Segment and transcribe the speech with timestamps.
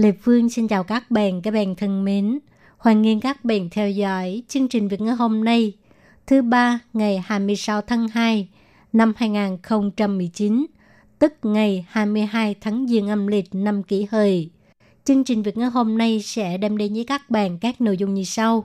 [0.00, 2.38] Lê Phương xin chào các bạn, các bạn thân mến.
[2.78, 5.72] Hoan nghênh các bạn theo dõi chương trình Việt ngữ hôm nay,
[6.26, 8.48] thứ ba ngày 26 tháng 2
[8.92, 10.66] năm 2019,
[11.18, 14.50] tức ngày 22 tháng Giêng âm lịch năm kỷ hợi.
[15.04, 18.14] Chương trình Việt ngữ hôm nay sẽ đem đến với các bạn các nội dung
[18.14, 18.64] như sau.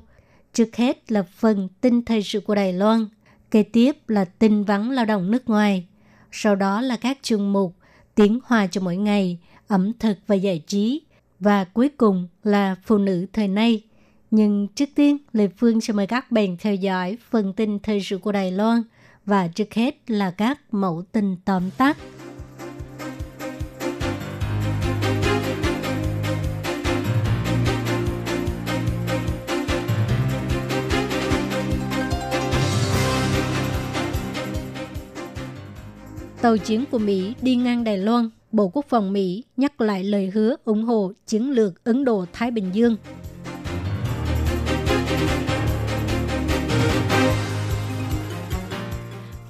[0.53, 3.05] Trước hết là phần tin thời sự của Đài Loan,
[3.51, 5.87] kế tiếp là tin vắng lao động nước ngoài,
[6.31, 7.75] sau đó là các chương mục
[8.15, 11.01] tiếng hòa cho mỗi ngày, ẩm thực và giải trí,
[11.39, 13.81] và cuối cùng là phụ nữ thời nay.
[14.31, 18.17] Nhưng trước tiên, Lê Phương sẽ mời các bạn theo dõi phần tin thời sự
[18.17, 18.83] của Đài Loan
[19.25, 21.97] và trước hết là các mẫu tin tóm tắt.
[36.41, 40.31] Tàu chiến của Mỹ đi ngang Đài Loan, Bộ Quốc phòng Mỹ nhắc lại lời
[40.33, 42.97] hứa ủng hộ chiến lược Ấn Độ-Thái Bình Dương.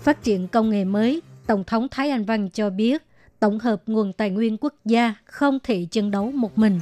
[0.02, 3.03] Phát triển công nghệ mới, Tổng thống Thái Anh Văn cho biết
[3.39, 6.80] tổng hợp nguồn tài nguyên quốc gia không thể chiến đấu một mình.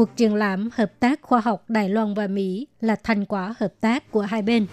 [0.00, 3.74] Cuộc triển lãm hợp tác khoa học Đài Loan và Mỹ là thành quả hợp
[3.80, 4.66] tác của hai bên.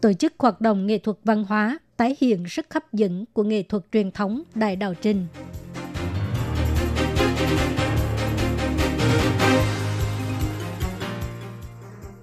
[0.00, 3.62] Tổ chức hoạt động nghệ thuật văn hóa tái hiện sức hấp dẫn của nghệ
[3.62, 5.26] thuật truyền thống Đại Đào Trình.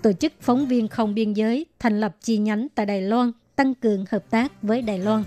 [0.02, 3.76] Tổ chức phóng viên không biên giới thành lập chi nhánh tại Đài Loan, tăng
[3.76, 5.24] cường hợp tác với Đài Loan.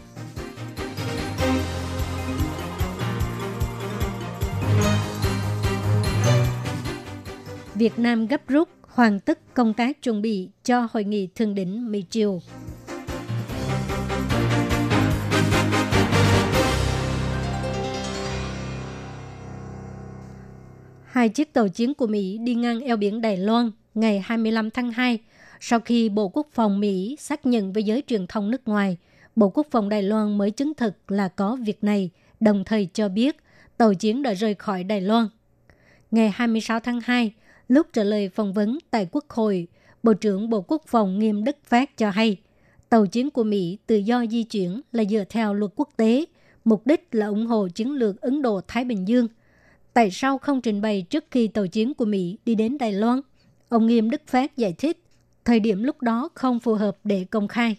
[7.74, 11.92] Việt Nam gấp rút hoàn tất công tác chuẩn bị cho hội nghị thượng đỉnh
[11.92, 12.40] Mỹ Triều.
[21.04, 24.92] Hai chiếc tàu chiến của Mỹ đi ngang eo biển Đài Loan ngày 25 tháng
[24.92, 25.18] 2
[25.60, 28.96] sau khi Bộ Quốc phòng Mỹ xác nhận với giới truyền thông nước ngoài,
[29.36, 32.10] Bộ Quốc phòng Đài Loan mới chứng thực là có việc này,
[32.40, 33.36] đồng thời cho biết
[33.76, 35.28] tàu chiến đã rời khỏi Đài Loan.
[36.10, 37.32] Ngày 26 tháng 2,
[37.67, 39.67] lúc trả lời phỏng vấn tại Quốc hội,
[40.03, 42.37] Bộ trưởng Bộ Quốc phòng Nghiêm Đức Phát cho hay,
[42.89, 46.25] tàu chiến của Mỹ tự do di chuyển là dựa theo luật quốc tế,
[46.65, 49.27] mục đích là ủng hộ chiến lược Ấn Độ-Thái Bình Dương.
[49.93, 53.21] Tại sao không trình bày trước khi tàu chiến của Mỹ đi đến Đài Loan?
[53.69, 54.97] Ông Nghiêm Đức Phát giải thích,
[55.45, 57.75] thời điểm lúc đó không phù hợp để công khai.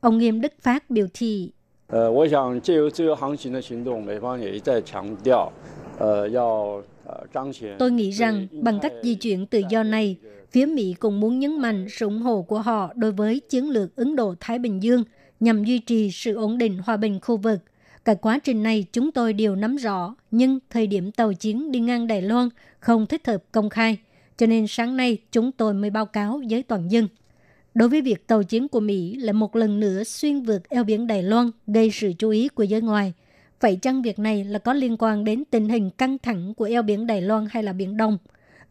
[0.00, 1.52] Ông Nghiêm Đức Phát biểu thị,
[1.88, 5.52] 呃，我想借由自由航行的行动，美方也一再强调，
[5.98, 6.80] 呃，要
[7.79, 10.17] Tôi nghĩ rằng bằng cách di chuyển tự do này,
[10.51, 13.95] phía Mỹ cũng muốn nhấn mạnh sự ủng hộ của họ đối với chiến lược
[13.95, 15.03] Ấn Độ-Thái Bình Dương
[15.39, 17.59] nhằm duy trì sự ổn định hòa bình khu vực.
[18.05, 21.79] Cả quá trình này chúng tôi đều nắm rõ, nhưng thời điểm tàu chiến đi
[21.79, 22.49] ngang Đài Loan
[22.79, 23.97] không thích hợp công khai,
[24.37, 27.07] cho nên sáng nay chúng tôi mới báo cáo với toàn dân.
[27.73, 31.07] Đối với việc tàu chiến của Mỹ lại một lần nữa xuyên vượt eo biển
[31.07, 33.13] Đài Loan gây sự chú ý của giới ngoài–
[33.61, 36.81] Vậy chăng việc này là có liên quan đến tình hình căng thẳng của eo
[36.81, 38.17] biển Đài Loan hay là Biển Đông?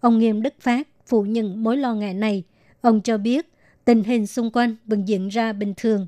[0.00, 2.43] Ông Nghiêm Đức Phát phủ nhận mối lo ngại này.
[2.81, 3.49] Ông cho biết,
[3.84, 6.06] tình hình xung quanh vẫn diễn ra bình thường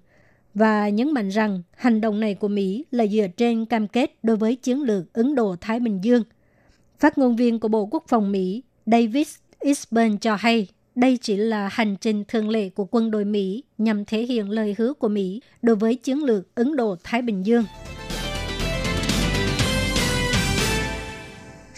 [0.55, 4.37] và nhấn mạnh rằng hành động này của Mỹ là dựa trên cam kết đối
[4.37, 6.23] với chiến lược Ấn Độ-Thái Bình Dương.
[6.99, 9.29] Phát ngôn viên của Bộ Quốc phòng Mỹ David
[9.61, 14.05] Isburn cho hay, đây chỉ là hành trình thường lệ của quân đội Mỹ nhằm
[14.05, 17.65] thể hiện lời hứa của Mỹ đối với chiến lược Ấn Độ-Thái Bình Dương.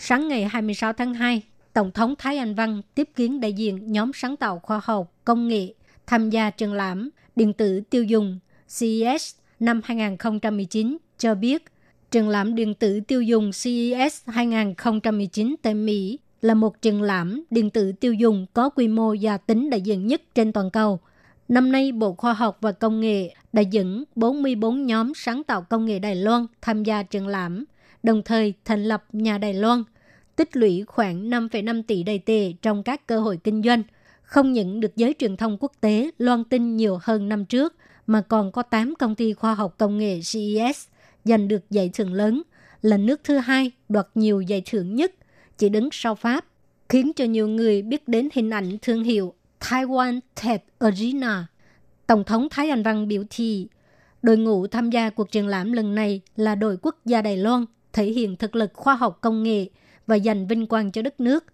[0.08, 4.10] Sáng ngày 26 tháng 2, Tổng thống Thái Anh Văn tiếp kiến đại diện nhóm
[4.14, 5.74] sáng tạo khoa học, công nghệ
[6.06, 8.38] tham gia triển lãm điện tử tiêu dùng
[8.80, 11.64] CES năm 2019 cho biết
[12.10, 17.70] triển lãm điện tử tiêu dùng CES 2019 tại Mỹ là một triển lãm điện
[17.70, 21.00] tử tiêu dùng có quy mô và tính đại diện nhất trên toàn cầu.
[21.48, 25.86] Năm nay, Bộ Khoa học và Công nghệ đã dẫn 44 nhóm sáng tạo công
[25.86, 27.64] nghệ Đài Loan tham gia triển lãm,
[28.02, 29.84] đồng thời thành lập nhà Đài Loan–
[30.38, 33.82] tích lũy khoảng 5,5 tỷ đầy tệ trong các cơ hội kinh doanh,
[34.22, 37.76] không những được giới truyền thông quốc tế loan tin nhiều hơn năm trước,
[38.06, 40.86] mà còn có 8 công ty khoa học công nghệ CES
[41.24, 42.42] giành được giải thưởng lớn,
[42.82, 45.14] là nước thứ hai đoạt nhiều giải thưởng nhất,
[45.58, 46.44] chỉ đứng sau Pháp,
[46.88, 51.46] khiến cho nhiều người biết đến hình ảnh thương hiệu Taiwan Tech Arena.
[52.06, 53.68] Tổng thống Thái Anh Văn biểu thị,
[54.22, 57.64] đội ngũ tham gia cuộc triển lãm lần này là đội quốc gia Đài Loan,
[57.92, 59.68] thể hiện thực lực khoa học công nghệ
[60.08, 61.44] và giành vinh quang cho đất nước.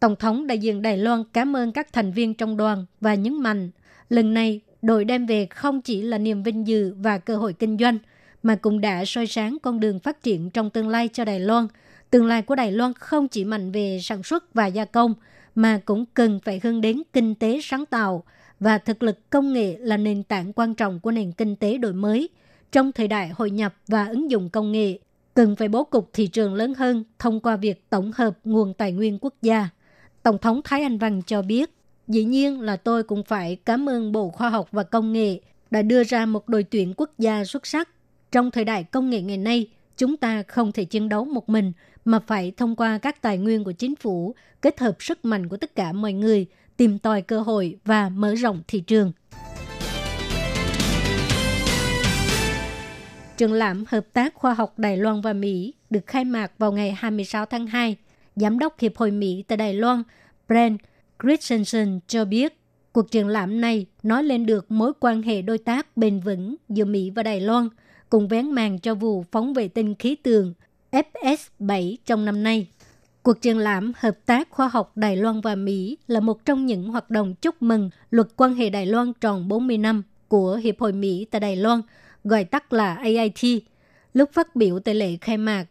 [0.00, 3.42] Tổng thống đại diện Đài Loan cảm ơn các thành viên trong đoàn và nhấn
[3.42, 3.70] mạnh,
[4.08, 7.76] lần này đội đem về không chỉ là niềm vinh dự và cơ hội kinh
[7.78, 7.98] doanh,
[8.42, 11.66] mà cũng đã soi sáng con đường phát triển trong tương lai cho Đài Loan.
[12.10, 15.14] Tương lai của Đài Loan không chỉ mạnh về sản xuất và gia công,
[15.54, 18.24] mà cũng cần phải hướng đến kinh tế sáng tạo
[18.60, 21.92] và thực lực công nghệ là nền tảng quan trọng của nền kinh tế đổi
[21.92, 22.28] mới.
[22.72, 24.98] Trong thời đại hội nhập và ứng dụng công nghệ,
[25.38, 28.92] cần phải bố cục thị trường lớn hơn thông qua việc tổng hợp nguồn tài
[28.92, 29.68] nguyên quốc gia.
[30.22, 31.70] Tổng thống Thái Anh Văn cho biết,
[32.08, 35.40] dĩ nhiên là tôi cũng phải cảm ơn Bộ Khoa học và Công nghệ
[35.70, 37.88] đã đưa ra một đội tuyển quốc gia xuất sắc.
[38.32, 41.72] Trong thời đại công nghệ ngày nay, chúng ta không thể chiến đấu một mình
[42.04, 45.56] mà phải thông qua các tài nguyên của chính phủ, kết hợp sức mạnh của
[45.56, 46.46] tất cả mọi người,
[46.76, 49.12] tìm tòi cơ hội và mở rộng thị trường.
[53.38, 56.92] Triển lãm Hợp tác Khoa học Đài Loan và Mỹ được khai mạc vào ngày
[56.92, 57.96] 26 tháng 2.
[58.36, 60.02] Giám đốc Hiệp hội Mỹ tại Đài Loan,
[60.48, 60.78] Brent
[61.22, 62.60] Christensen cho biết,
[62.92, 66.84] cuộc triển lãm này nói lên được mối quan hệ đối tác bền vững giữa
[66.84, 67.68] Mỹ và Đài Loan,
[68.10, 70.54] cùng vén màn cho vụ phóng vệ tinh khí tượng
[70.92, 72.66] FS-7 trong năm nay.
[73.22, 76.88] Cuộc triển lãm Hợp tác Khoa học Đài Loan và Mỹ là một trong những
[76.88, 80.92] hoạt động chúc mừng luật quan hệ Đài Loan tròn 40 năm của Hiệp hội
[80.92, 81.80] Mỹ tại Đài Loan,
[82.28, 83.62] gọi tắt là AIT.
[84.12, 85.64] Lúc phát biểu tại lễ khai mạc,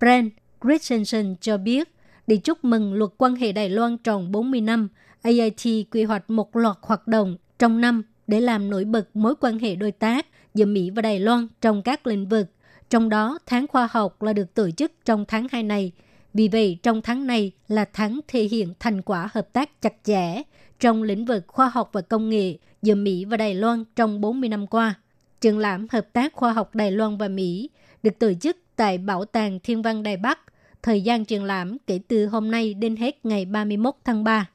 [0.00, 0.30] Brent
[0.64, 1.88] Christensen cho biết,
[2.26, 4.88] để chúc mừng luật quan hệ Đài Loan tròn 40 năm,
[5.22, 9.58] AIT quy hoạch một loạt hoạt động trong năm để làm nổi bật mối quan
[9.58, 12.46] hệ đối tác giữa Mỹ và Đài Loan trong các lĩnh vực.
[12.90, 15.92] Trong đó, tháng khoa học là được tổ chức trong tháng 2 này.
[16.34, 20.42] Vì vậy, trong tháng này là tháng thể hiện thành quả hợp tác chặt chẽ
[20.80, 24.48] trong lĩnh vực khoa học và công nghệ giữa Mỹ và Đài Loan trong 40
[24.48, 24.94] năm qua.
[25.40, 27.70] Triển lãm Hợp tác Khoa học Đài Loan và Mỹ
[28.02, 30.38] được tổ chức tại Bảo tàng Thiên văn Đài Bắc.
[30.82, 34.46] Thời gian triển lãm kể từ hôm nay đến hết ngày 31 tháng 3.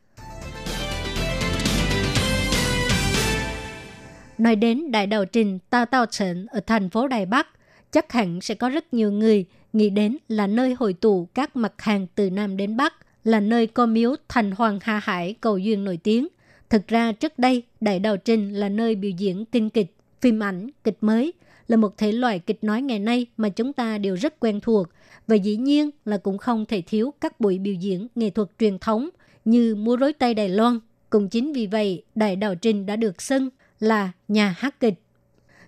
[4.37, 7.47] Nói đến đại đầu trình Tao Tao Trấn ở thành phố Đài Bắc,
[7.91, 11.73] chắc hẳn sẽ có rất nhiều người nghĩ đến là nơi hội tụ các mặt
[11.77, 12.93] hàng từ Nam đến Bắc,
[13.23, 16.27] là nơi có miếu thành hoàng Hà Hải cầu duyên nổi tiếng.
[16.69, 19.94] Thực ra trước đây, Đại Đào Trình là nơi biểu diễn kinh kịch,
[20.25, 21.33] phim ảnh, kịch mới,
[21.67, 24.87] là một thể loại kịch nói ngày nay mà chúng ta đều rất quen thuộc.
[25.27, 28.79] Và dĩ nhiên là cũng không thể thiếu các buổi biểu diễn nghệ thuật truyền
[28.79, 29.09] thống
[29.45, 30.79] như múa rối tay Đài Loan.
[31.09, 33.49] Cũng chính vì vậy, Đại đạo Trình đã được xưng
[33.79, 34.93] là nhà hát kịch.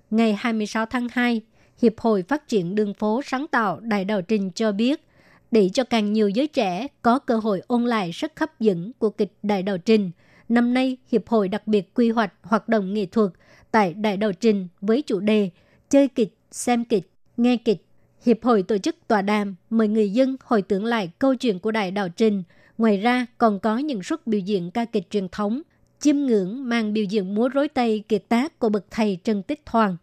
[0.09, 1.41] Ngày 26 tháng 2,
[1.81, 5.03] Hiệp hội Phát triển Đường phố Sáng tạo Đại đạo Trình cho biết,
[5.51, 9.09] để cho càng nhiều giới trẻ có cơ hội ôn lại sức hấp dẫn của
[9.09, 10.11] kịch Đại đạo Trình,
[10.49, 13.31] năm nay Hiệp hội đặc biệt quy hoạch hoạt động nghệ thuật
[13.77, 15.49] tại Đại đạo Trình với chủ đề
[15.89, 17.85] Chơi kịch, xem kịch, nghe kịch.
[18.25, 21.71] Hiệp hội tổ chức tọa đàm mời người dân hồi tưởng lại câu chuyện của
[21.71, 22.43] Đại đạo Trình.
[22.77, 25.61] Ngoài ra còn có những suất biểu diễn ca kịch truyền thống,
[25.99, 29.61] chiêm ngưỡng màn biểu diễn múa rối tay kiệt tác của bậc thầy Trần Tích
[29.65, 29.97] Hoàng.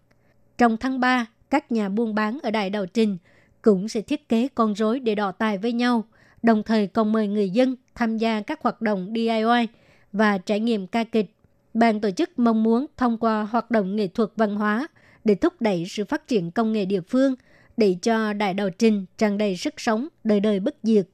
[0.58, 3.16] Trong tháng 3, các nhà buôn bán ở Đại đạo Trình
[3.62, 6.04] cũng sẽ thiết kế con rối để đọ tài với nhau,
[6.42, 9.66] đồng thời còn mời người dân tham gia các hoạt động DIY
[10.12, 11.33] và trải nghiệm ca kịch.
[11.74, 14.88] Ban tổ chức mong muốn thông qua hoạt động nghệ thuật văn hóa
[15.24, 17.34] để thúc đẩy sự phát triển công nghệ địa phương,
[17.76, 21.06] để cho Đại đạo Trình tràn đầy sức sống, đời đời bất diệt.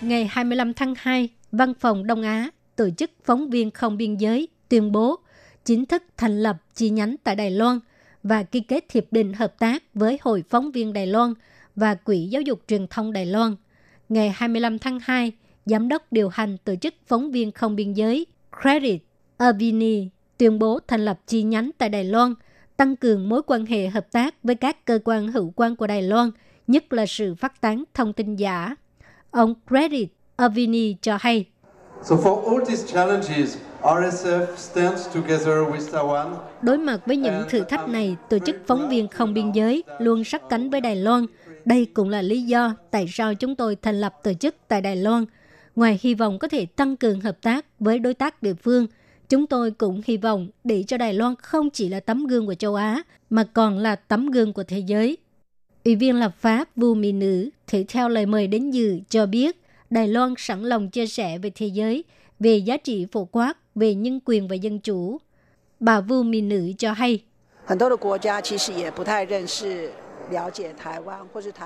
[0.00, 4.48] Ngày 25 tháng 2, Văn phòng Đông Á tổ chức phóng viên không biên giới
[4.68, 5.16] tuyên bố
[5.64, 7.78] chính thức thành lập chi nhánh tại Đài Loan
[8.22, 11.34] và ký kết hiệp định hợp tác với Hội phóng viên Đài Loan
[11.76, 13.56] và Quỹ Giáo dục Truyền thông Đài Loan.
[14.08, 15.32] Ngày 25 tháng 2,
[15.70, 18.26] Giám đốc điều hành tổ chức phóng viên không biên giới
[18.62, 19.02] Credit
[19.36, 20.08] Avini
[20.38, 22.34] tuyên bố thành lập chi nhánh tại Đài Loan,
[22.76, 26.02] tăng cường mối quan hệ hợp tác với các cơ quan hữu quan của Đài
[26.02, 26.30] Loan,
[26.66, 28.76] nhất là sự phát tán thông tin giả.
[29.30, 31.44] Ông Credit Avini cho hay.
[32.02, 36.34] So for all these challenges, RSF stands together with Taiwan.
[36.62, 40.24] Đối mặt với những thử thách này, tổ chức phóng viên không biên giới luôn
[40.24, 41.26] sát cánh với Đài Loan.
[41.64, 44.96] Đây cũng là lý do tại sao chúng tôi thành lập tổ chức tại Đài
[44.96, 45.24] Loan.
[45.76, 48.86] Ngoài hy vọng có thể tăng cường hợp tác với đối tác địa phương,
[49.28, 52.54] chúng tôi cũng hy vọng để cho Đài Loan không chỉ là tấm gương của
[52.54, 55.16] châu Á, mà còn là tấm gương của thế giới.
[55.84, 59.60] Ủy viên lập pháp Vu Mỹ Nữ thể theo lời mời đến dự cho biết
[59.90, 62.04] Đài Loan sẵn lòng chia sẻ với thế giới
[62.40, 65.18] về giá trị phổ quát về nhân quyền và dân chủ.
[65.80, 67.22] Bà Vu Mỹ Nữ cho hay,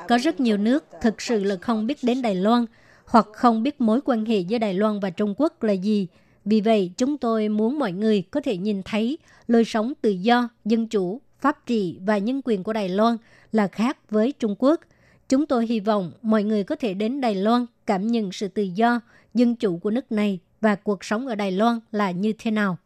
[0.08, 2.66] có rất nhiều nước thực sự là không biết đến Đài Loan
[3.06, 6.06] hoặc không biết mối quan hệ giữa Đài Loan và Trung Quốc là gì.
[6.44, 10.48] Vì vậy, chúng tôi muốn mọi người có thể nhìn thấy lối sống tự do,
[10.64, 13.16] dân chủ, pháp trị và nhân quyền của Đài Loan
[13.52, 14.80] là khác với Trung Quốc.
[15.28, 18.62] Chúng tôi hy vọng mọi người có thể đến Đài Loan cảm nhận sự tự
[18.62, 19.00] do,
[19.34, 22.76] dân chủ của nước này và cuộc sống ở Đài Loan là như thế nào.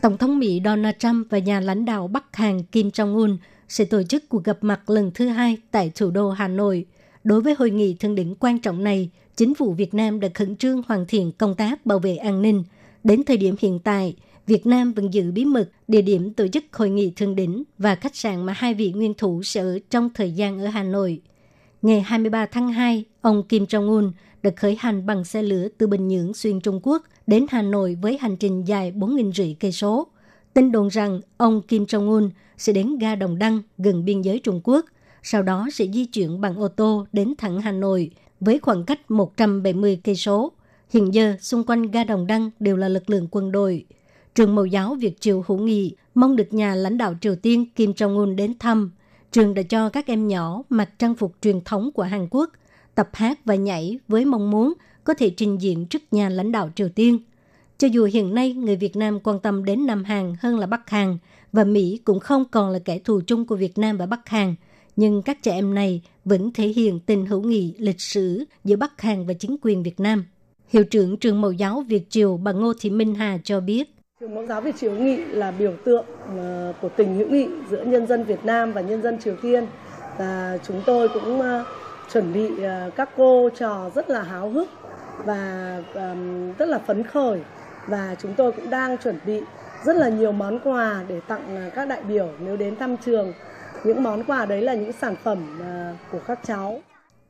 [0.00, 3.36] Tổng thống Mỹ Donald Trump và nhà lãnh đạo Bắc Hàn Kim Jong-un
[3.68, 6.86] sẽ tổ chức cuộc gặp mặt lần thứ hai tại thủ đô Hà Nội.
[7.24, 10.56] Đối với hội nghị thượng đỉnh quan trọng này, chính phủ Việt Nam đã khẩn
[10.56, 12.64] trương hoàn thiện công tác bảo vệ an ninh.
[13.04, 16.64] Đến thời điểm hiện tại, Việt Nam vẫn giữ bí mật địa điểm tổ chức
[16.72, 20.10] hội nghị thượng đỉnh và khách sạn mà hai vị nguyên thủ sẽ ở trong
[20.14, 21.20] thời gian ở Hà Nội.
[21.82, 26.08] Ngày 23 tháng 2, ông Kim Jong-un đã khởi hành bằng xe lửa từ Bình
[26.08, 30.06] Nhưỡng xuyên Trung Quốc đến Hà Nội với hành trình dài 4.000 cây số.
[30.54, 34.60] Tin đồn rằng ông Kim Jong-un sẽ đến ga Đồng Đăng gần biên giới Trung
[34.64, 34.86] Quốc,
[35.22, 38.10] sau đó sẽ di chuyển bằng ô tô đến thẳng Hà Nội
[38.40, 40.52] với khoảng cách 170 cây số.
[40.90, 43.84] Hiện giờ, xung quanh ga Đồng Đăng đều là lực lượng quân đội.
[44.34, 47.90] Trường Mẫu giáo Việt Triều hữu nghị mong được nhà lãnh đạo Triều Tiên Kim
[47.90, 48.90] Jong-un đến thăm.
[49.32, 52.50] Trường đã cho các em nhỏ mặc trang phục truyền thống của Hàn Quốc,
[52.94, 54.72] tập hát và nhảy với mong muốn
[55.04, 57.18] có thể trình diện trước nhà lãnh đạo Triều Tiên.
[57.78, 60.90] Cho dù hiện nay người Việt Nam quan tâm đến Nam Hàn hơn là Bắc
[60.90, 61.18] Hàn,
[61.52, 64.54] và Mỹ cũng không còn là kẻ thù chung của Việt Nam và Bắc Hàn,
[64.96, 69.00] nhưng các trẻ em này vẫn thể hiện tình hữu nghị lịch sử giữa Bắc
[69.00, 70.24] Hàn và chính quyền Việt Nam.
[70.68, 73.94] Hiệu trưởng trường mẫu giáo Việt Triều bà Ngô Thị Minh Hà cho biết.
[74.20, 76.04] Trường mẫu giáo Việt Triều nghị là biểu tượng
[76.38, 79.66] ờ, của tình hữu nghị giữa nhân dân Việt Nam và nhân dân Triều Tiên.
[80.18, 81.64] Và chúng tôi cũng ờ,
[82.12, 84.68] chuẩn bị ờ, các cô trò rất là háo hức
[85.24, 85.82] và
[86.58, 87.40] rất là phấn khởi
[87.86, 89.40] và chúng tôi cũng đang chuẩn bị
[89.84, 93.32] rất là nhiều món quà để tặng à, các đại biểu nếu đến thăm trường.
[93.84, 96.82] Những món quà đấy là những sản phẩm à, của các cháu.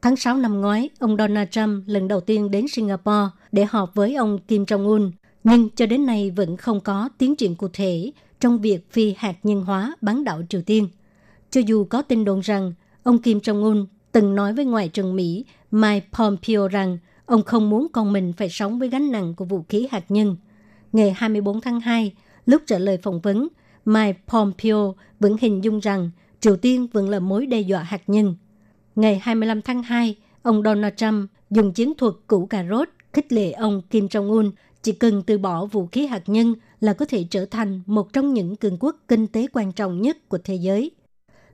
[0.03, 4.15] Tháng 6 năm ngoái, ông Donald Trump lần đầu tiên đến Singapore để họp với
[4.15, 5.11] ông Kim Jong-un,
[5.45, 9.35] nhưng cho đến nay vẫn không có tiến triển cụ thể trong việc phi hạt
[9.43, 10.89] nhân hóa bán đảo Triều Tiên.
[11.51, 15.45] Cho dù có tin đồn rằng ông Kim Jong-un từng nói với Ngoại trưởng Mỹ
[15.71, 19.65] Mike Pompeo rằng ông không muốn con mình phải sống với gánh nặng của vũ
[19.69, 20.37] khí hạt nhân.
[20.93, 22.13] Ngày 24 tháng 2,
[22.49, 23.49] Lúc trả lời phỏng vấn,
[23.85, 28.35] Mike Pompeo vẫn hình dung rằng Triều Tiên vẫn là mối đe dọa hạt nhân.
[28.97, 33.53] Ngày 25 tháng 2, ông Donald Trump dùng chiến thuật củ cà rốt khích lệ
[33.53, 34.51] ông Kim Jong-un
[34.83, 38.35] chỉ cần từ bỏ vũ khí hạt nhân là có thể trở thành một trong
[38.35, 40.91] những cường quốc kinh tế quan trọng nhất của thế giới.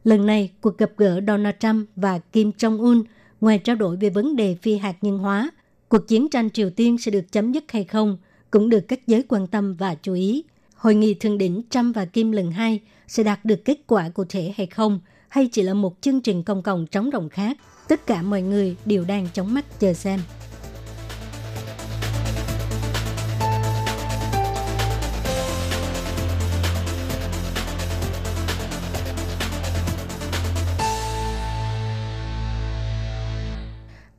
[0.04, 3.02] Lần này, cuộc gặp gỡ Donald Trump và Kim Jong-un
[3.40, 5.50] ngoài trao đổi về vấn đề phi hạt nhân hóa,
[5.88, 8.16] cuộc chiến tranh Triều Tiên sẽ được chấm dứt hay không
[8.50, 10.44] cũng được các giới quan tâm và chú ý
[10.84, 14.24] hội nghị thượng đỉnh Trump và Kim lần hai sẽ đạt được kết quả cụ
[14.28, 17.56] thể hay không, hay chỉ là một chương trình công cộng trống rỗng khác.
[17.88, 20.20] Tất cả mọi người đều đang chống mắt chờ xem.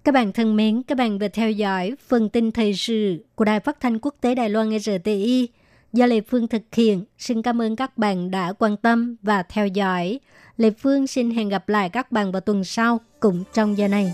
[0.03, 3.59] Các bạn thân mến, các bạn vừa theo dõi phần tin thời sự của Đài
[3.59, 5.49] Phát thanh Quốc tế Đài Loan RTI
[5.95, 7.03] do Lê Phương thực hiện.
[7.17, 10.19] Xin cảm ơn các bạn đã quan tâm và theo dõi.
[10.57, 14.13] Lê Phương xin hẹn gặp lại các bạn vào tuần sau cùng trong giờ này.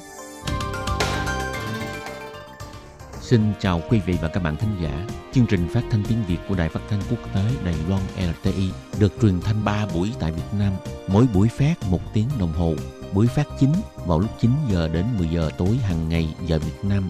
[3.22, 5.08] Xin chào quý vị và các bạn thính giả.
[5.32, 8.70] Chương trình phát thanh tiếng Việt của Đài Phát thanh Quốc tế Đài Loan LTI
[9.00, 10.74] được truyền thanh 3 buổi tại Việt Nam,
[11.08, 12.74] mỗi buổi phát một tiếng đồng hồ.
[13.14, 13.74] Buổi phát chính
[14.06, 17.10] vào lúc 9 giờ đến 10 giờ tối hàng ngày giờ Việt Nam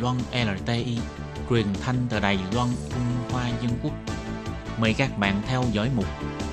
[0.00, 0.98] Loan LTI,
[1.50, 3.92] truyền thanh từ Đài Loan, Trung Hoa Dân Quốc.
[4.80, 6.04] Mời các bạn theo dõi mục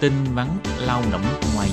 [0.01, 0.47] tin vắn
[0.81, 1.21] lao động
[1.55, 1.69] ngoài.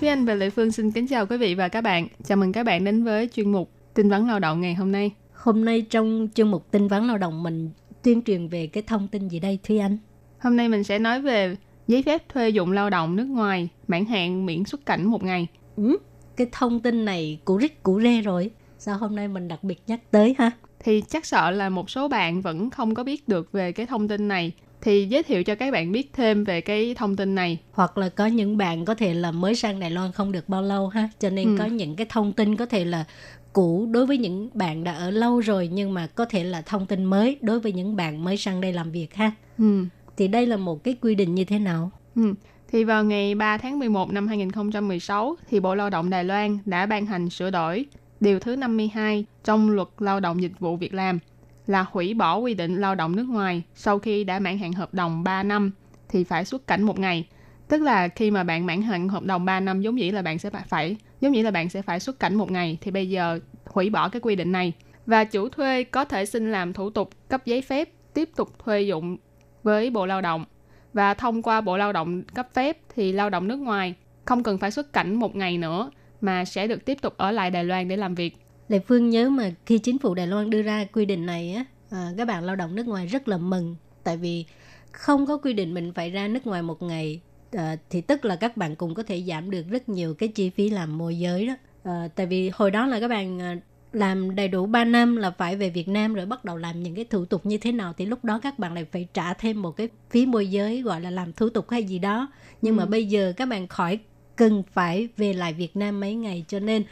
[0.00, 2.08] Thúy Anh và Lệ Phương xin kính chào quý vị và các bạn.
[2.24, 5.10] Chào mừng các bạn đến với chuyên mục tin vắn lao động ngày hôm nay.
[5.34, 7.70] Hôm nay trong chương mục tin vắn lao động mình
[8.02, 9.98] tuyên truyền về cái thông tin gì đây Thúy Anh?
[10.38, 11.56] Hôm nay mình sẽ nói về
[11.88, 15.46] giấy phép thuê dụng lao động nước ngoài, mãn hạn miễn xuất cảnh một ngày.
[15.76, 15.98] Ừ,
[16.36, 18.50] cái thông tin này cũ rích cũ rê rồi.
[18.78, 20.50] Sao hôm nay mình đặc biệt nhắc tới ha?
[20.80, 24.08] Thì chắc sợ là một số bạn vẫn không có biết được về cái thông
[24.08, 24.52] tin này.
[24.80, 27.58] Thì giới thiệu cho các bạn biết thêm về cái thông tin này.
[27.72, 30.62] Hoặc là có những bạn có thể là mới sang Đài Loan không được bao
[30.62, 31.08] lâu ha.
[31.18, 31.58] Cho nên ừ.
[31.58, 33.04] có những cái thông tin có thể là
[33.52, 36.86] cũ đối với những bạn đã ở lâu rồi nhưng mà có thể là thông
[36.86, 39.32] tin mới đối với những bạn mới sang đây làm việc ha.
[39.58, 39.84] Ừ.
[40.18, 41.90] Thì đây là một cái quy định như thế nào?
[42.16, 42.34] Ừ.
[42.68, 46.86] Thì vào ngày 3 tháng 11 năm 2016 thì Bộ Lao động Đài Loan đã
[46.86, 47.86] ban hành sửa đổi
[48.20, 51.18] điều thứ 52 trong luật lao động dịch vụ việc làm
[51.66, 54.94] là hủy bỏ quy định lao động nước ngoài sau khi đã mãn hạn hợp
[54.94, 55.70] đồng 3 năm
[56.08, 57.28] thì phải xuất cảnh một ngày.
[57.68, 60.38] Tức là khi mà bạn mãn hạn hợp đồng 3 năm, giống dĩ là bạn
[60.38, 63.40] sẽ phải, giống như là bạn sẽ phải xuất cảnh một ngày thì bây giờ
[63.66, 64.72] hủy bỏ cái quy định này
[65.06, 68.82] và chủ thuê có thể xin làm thủ tục cấp giấy phép tiếp tục thuê
[68.82, 69.16] dụng
[69.62, 70.44] với Bộ Lao động
[70.92, 74.58] và thông qua Bộ Lao động cấp phép thì lao động nước ngoài không cần
[74.58, 77.88] phải xuất cảnh một ngày nữa mà sẽ được tiếp tục ở lại Đài Loan
[77.88, 78.36] để làm việc.
[78.68, 81.64] Lệ Phương nhớ mà khi chính phủ Đài Loan đưa ra quy định này á,
[81.90, 84.44] à, các bạn lao động nước ngoài rất là mừng tại vì
[84.92, 87.20] không có quy định mình phải ra nước ngoài một ngày
[87.52, 90.50] à, thì tức là các bạn cũng có thể giảm được rất nhiều cái chi
[90.50, 91.54] phí làm môi giới đó.
[91.82, 93.56] À, tại vì hồi đó là các bạn à,
[93.98, 96.94] làm đầy đủ 3 năm là phải về Việt Nam rồi bắt đầu làm những
[96.94, 99.62] cái thủ tục như thế nào thì lúc đó các bạn lại phải trả thêm
[99.62, 102.28] một cái phí môi giới gọi là làm thủ tục hay gì đó.
[102.62, 102.78] Nhưng ừ.
[102.78, 103.98] mà bây giờ các bạn khỏi
[104.36, 106.84] cần phải về lại Việt Nam mấy ngày cho nên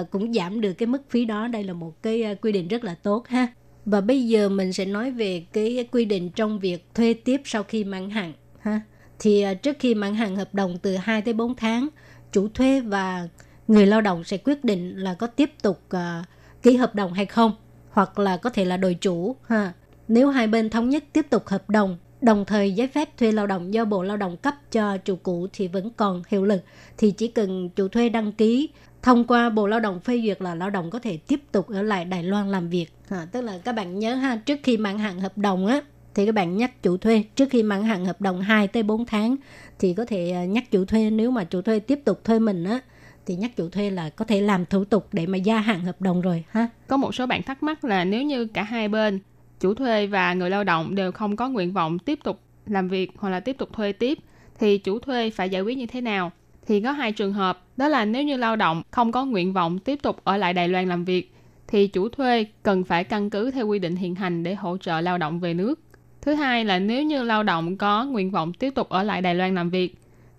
[0.00, 1.48] uh, cũng giảm được cái mức phí đó.
[1.48, 3.46] Đây là một cái uh, quy định rất là tốt ha.
[3.84, 7.62] Và bây giờ mình sẽ nói về cái quy định trong việc thuê tiếp sau
[7.62, 8.80] khi mãn hạn ha.
[9.18, 11.88] Thì uh, trước khi mãn hạn hợp đồng từ 2 tới 4 tháng
[12.32, 13.28] chủ thuê và
[13.68, 16.26] người lao động sẽ quyết định là có tiếp tục uh,
[16.66, 17.52] ký hợp đồng hay không
[17.90, 19.72] hoặc là có thể là đổi chủ ha.
[20.08, 23.46] Nếu hai bên thống nhất tiếp tục hợp đồng đồng thời giấy phép thuê lao
[23.46, 26.62] động do Bộ Lao động cấp cho chủ cũ thì vẫn còn hiệu lực
[26.98, 28.68] thì chỉ cần chủ thuê đăng ký.
[29.02, 31.82] Thông qua Bộ Lao động phê duyệt là lao động có thể tiếp tục ở
[31.82, 32.86] lại Đài Loan làm việc.
[33.08, 35.80] À, tức là các bạn nhớ ha, trước khi mãn hạn hợp đồng á
[36.14, 37.24] thì các bạn nhắc chủ thuê.
[37.34, 39.36] Trước khi mãn hạn hợp đồng 2 tới 4 tháng
[39.78, 42.64] thì có thể à, nhắc chủ thuê nếu mà chủ thuê tiếp tục thuê mình
[42.64, 42.80] á
[43.26, 46.00] thì nhắc chủ thuê là có thể làm thủ tục để mà gia hạn hợp
[46.00, 46.68] đồng rồi ha.
[46.86, 49.20] Có một số bạn thắc mắc là nếu như cả hai bên
[49.60, 53.12] chủ thuê và người lao động đều không có nguyện vọng tiếp tục làm việc
[53.16, 54.18] hoặc là tiếp tục thuê tiếp
[54.58, 56.32] thì chủ thuê phải giải quyết như thế nào?
[56.66, 59.78] Thì có hai trường hợp, đó là nếu như lao động không có nguyện vọng
[59.78, 61.32] tiếp tục ở lại Đài Loan làm việc
[61.68, 65.00] thì chủ thuê cần phải căn cứ theo quy định hiện hành để hỗ trợ
[65.00, 65.80] lao động về nước.
[66.20, 69.34] Thứ hai là nếu như lao động có nguyện vọng tiếp tục ở lại Đài
[69.34, 69.96] Loan làm việc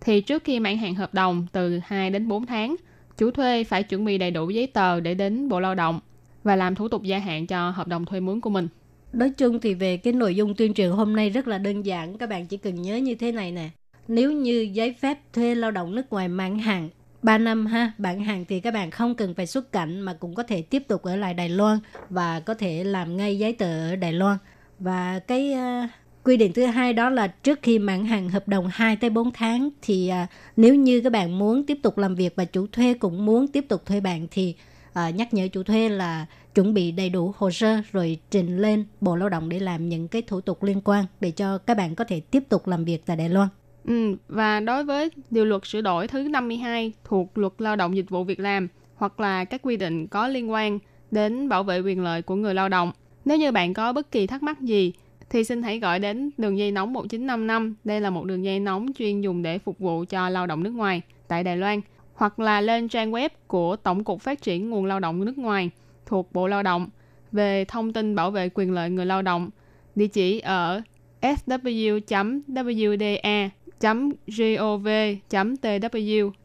[0.08, 2.76] thì trước khi mãn hạn hợp đồng từ 2 đến 4 tháng,
[3.18, 6.00] chủ thuê phải chuẩn bị đầy đủ giấy tờ để đến Bộ Lao động
[6.44, 8.68] và làm thủ tục gia hạn cho hợp đồng thuê mướn của mình.
[9.14, 12.18] Nói chung thì về cái nội dung tuyên truyền hôm nay rất là đơn giản,
[12.18, 13.70] các bạn chỉ cần nhớ như thế này nè.
[14.08, 16.90] Nếu như giấy phép thuê lao động nước ngoài mãn hạn
[17.24, 20.36] 3 năm ha, bạn hàng thì các bạn không cần phải xuất cảnh mà cũng
[20.36, 23.92] có thể tiếp tục ở lại Đài Loan và có thể làm ngay giấy tờ
[23.92, 24.38] ở Đài Loan.
[24.80, 25.90] Và cái à,
[26.28, 29.32] quy định thứ hai đó là trước khi mãn hạn hợp đồng 2 tới 4
[29.32, 32.94] tháng thì à, nếu như các bạn muốn tiếp tục làm việc và chủ thuê
[32.94, 34.56] cũng muốn tiếp tục thuê bạn thì
[34.94, 38.86] à, nhắc nhở chủ thuê là chuẩn bị đầy đủ hồ sơ rồi trình lên
[39.02, 41.96] Bộ Lao động để làm những cái thủ tục liên quan để cho các bạn
[41.96, 43.48] có thể tiếp tục làm việc tại Đài Loan.
[43.88, 48.10] Ừ, và đối với điều luật sửa đổi thứ 52 thuộc luật lao động dịch
[48.10, 50.80] vụ việc làm hoặc là các quy định có liên quan
[51.12, 52.92] đến bảo vệ quyền lợi của người lao động.
[53.26, 54.94] Nếu như bạn có bất kỳ thắc mắc gì
[55.30, 57.76] thì xin hãy gọi đến đường dây nóng 1955.
[57.84, 60.72] Đây là một đường dây nóng chuyên dùng để phục vụ cho lao động nước
[60.72, 61.82] ngoài tại Đài Loan,
[62.14, 65.70] hoặc là lên trang web của Tổng cục Phát triển nguồn lao động nước ngoài
[66.06, 66.90] thuộc Bộ Lao động
[67.32, 69.50] về thông tin bảo vệ quyền lợi người lao động.
[69.96, 70.82] Địa chỉ ở
[71.22, 72.02] sw.wda.gov.tw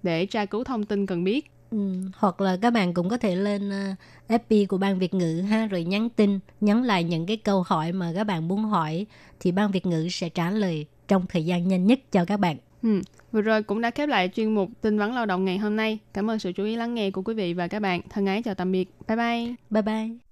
[0.03, 1.52] để tra cứu thông tin cần biết.
[1.73, 1.79] Ừ,
[2.17, 3.97] hoặc là các bạn cũng có thể lên uh,
[4.29, 7.93] FB của ban Việt ngữ ha rồi nhắn tin, nhắn lại những cái câu hỏi
[7.93, 9.07] mà các bạn muốn hỏi
[9.41, 12.57] thì ban Việt ngữ sẽ trả lời trong thời gian nhanh nhất cho các bạn.
[12.83, 13.01] Ừ.
[13.33, 15.99] Vừa rồi cũng đã khép lại chuyên mục tin vắn lao động ngày hôm nay.
[16.13, 18.01] Cảm ơn sự chú ý lắng nghe của quý vị và các bạn.
[18.11, 18.89] Thân ái chào tạm biệt.
[19.09, 19.55] Bye bye.
[19.71, 20.32] Bye bye.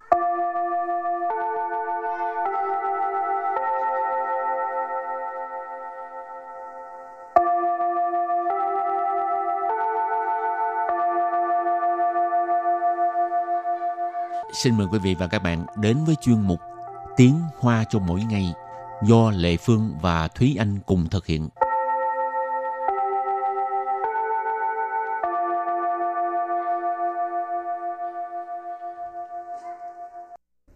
[14.52, 16.60] Xin mời quý vị và các bạn đến với chuyên mục
[17.16, 18.52] Tiếng Hoa cho mỗi ngày
[19.02, 21.48] do Lệ Phương và Thúy Anh cùng thực hiện.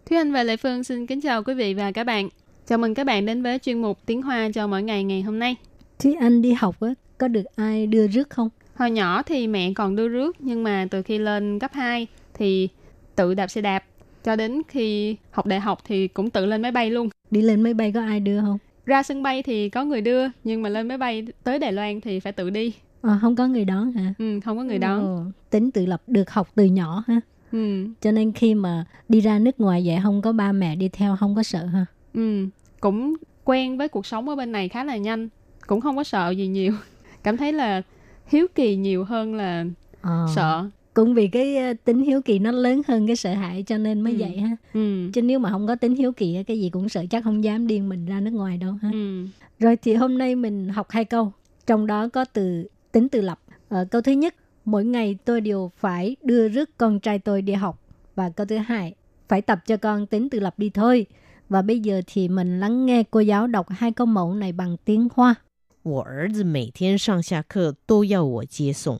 [0.06, 2.28] Thúy Anh và Lệ Phương xin kính chào quý vị và các bạn.
[2.66, 5.38] Chào mừng các bạn đến với chuyên mục Tiếng Hoa cho mỗi ngày ngày hôm
[5.38, 5.56] nay.
[5.98, 8.48] Thúy Anh đi học á, có được ai đưa rước không?
[8.74, 12.68] Hồi nhỏ thì mẹ còn đưa rước nhưng mà từ khi lên cấp 2 thì
[13.16, 13.84] tự đạp xe đạp
[14.24, 17.08] cho đến khi học đại học thì cũng tự lên máy bay luôn.
[17.30, 18.58] Đi lên máy bay có ai đưa không?
[18.86, 22.00] Ra sân bay thì có người đưa nhưng mà lên máy bay tới Đài Loan
[22.00, 22.74] thì phải tự đi.
[23.02, 24.14] À, không có người đón hả?
[24.18, 25.00] Ừ, không có người đón.
[25.06, 27.20] Ồ, tính tự lập được học từ nhỏ ha.
[27.52, 30.88] Ừ, Cho nên khi mà đi ra nước ngoài vậy không có ba mẹ đi
[30.88, 31.86] theo không có sợ ha.
[32.14, 32.46] ừ,
[32.80, 35.28] cũng quen với cuộc sống ở bên này khá là nhanh.
[35.66, 36.72] Cũng không có sợ gì nhiều.
[37.22, 37.82] Cảm thấy là
[38.26, 39.64] hiếu kỳ nhiều hơn là
[40.00, 40.26] Ờ.
[40.34, 43.77] sợ Cũng vì cái ờ, tính hiếu kỳ nó lớn hơn cái sợ hãi cho
[43.77, 44.19] nên mới Ừ.
[44.19, 44.55] vậy ha.
[44.73, 45.09] Ừ.
[45.13, 47.43] Chứ nếu mà không có tính hiếu kỳ á, cái gì cũng sợ chắc không
[47.43, 48.89] dám điên mình ra nước ngoài đâu ha.
[48.93, 49.25] Ừ.
[49.59, 51.31] Rồi thì hôm nay mình học hai câu,
[51.67, 53.39] trong đó có từ tính tự lập.
[53.69, 57.53] Ờ, câu thứ nhất, mỗi ngày tôi đều phải đưa rước con trai tôi đi
[57.53, 57.79] học.
[58.15, 58.93] Và câu thứ hai,
[59.27, 61.05] phải tập cho con tính tự lập đi thôi.
[61.49, 64.77] Và bây giờ thì mình lắng nghe cô giáo đọc hai câu mẫu này bằng
[64.85, 65.35] tiếng Hoa.
[65.83, 68.99] 我儿子每天上下课都要我接送，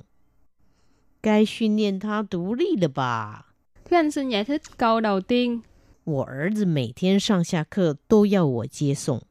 [1.24, 3.46] 该训练他独立了吧？
[3.86, 5.64] Thúy Anh xin giải thích câu đầu tiên.
[6.04, 9.22] 我儿子每天上下课都要我接送。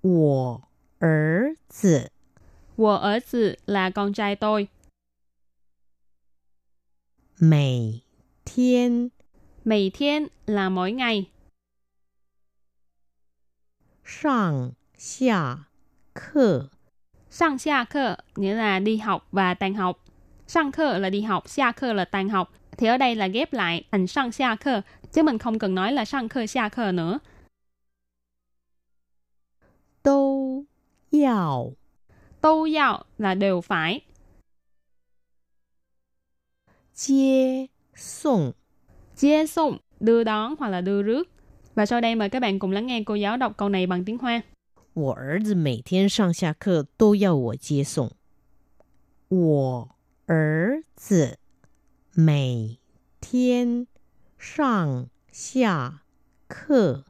[0.00, 0.62] 我
[0.98, 2.10] 儿子
[2.76, 4.68] Wo ở tử là con trai tôi.
[7.38, 8.02] 每
[8.44, 9.10] 天
[9.64, 11.26] Mì thiên là mỗi ngày.
[14.04, 15.68] 上下
[16.14, 16.70] 课
[17.30, 20.03] Sang xa khơ nghĩa là đi học và tan học.
[20.46, 22.52] Sang khơ là đi học, xa khơ là tan học.
[22.78, 24.82] Thì ở đây là ghép lại thành sang xa khơ.
[25.12, 27.18] Chứ mình không cần nói là sang khơ xa khơ nữa.
[30.02, 30.66] 都
[31.10, 31.72] 要
[32.40, 34.02] Tô giao là đều phải.
[36.94, 38.54] 接送。
[39.16, 41.28] Chia sung, đưa đón hoặc là đưa rước.
[41.74, 44.04] Và sau đây mời các bạn cùng lắng nghe cô giáo đọc câu này bằng
[44.04, 44.42] tiếng Hoa.
[44.92, 48.10] 我儿子每天上下课都要我接送。
[49.28, 49.88] 我
[50.26, 51.38] 儿子
[52.14, 52.78] 每
[53.20, 53.86] 天
[54.38, 56.02] 上下
[56.48, 57.04] 课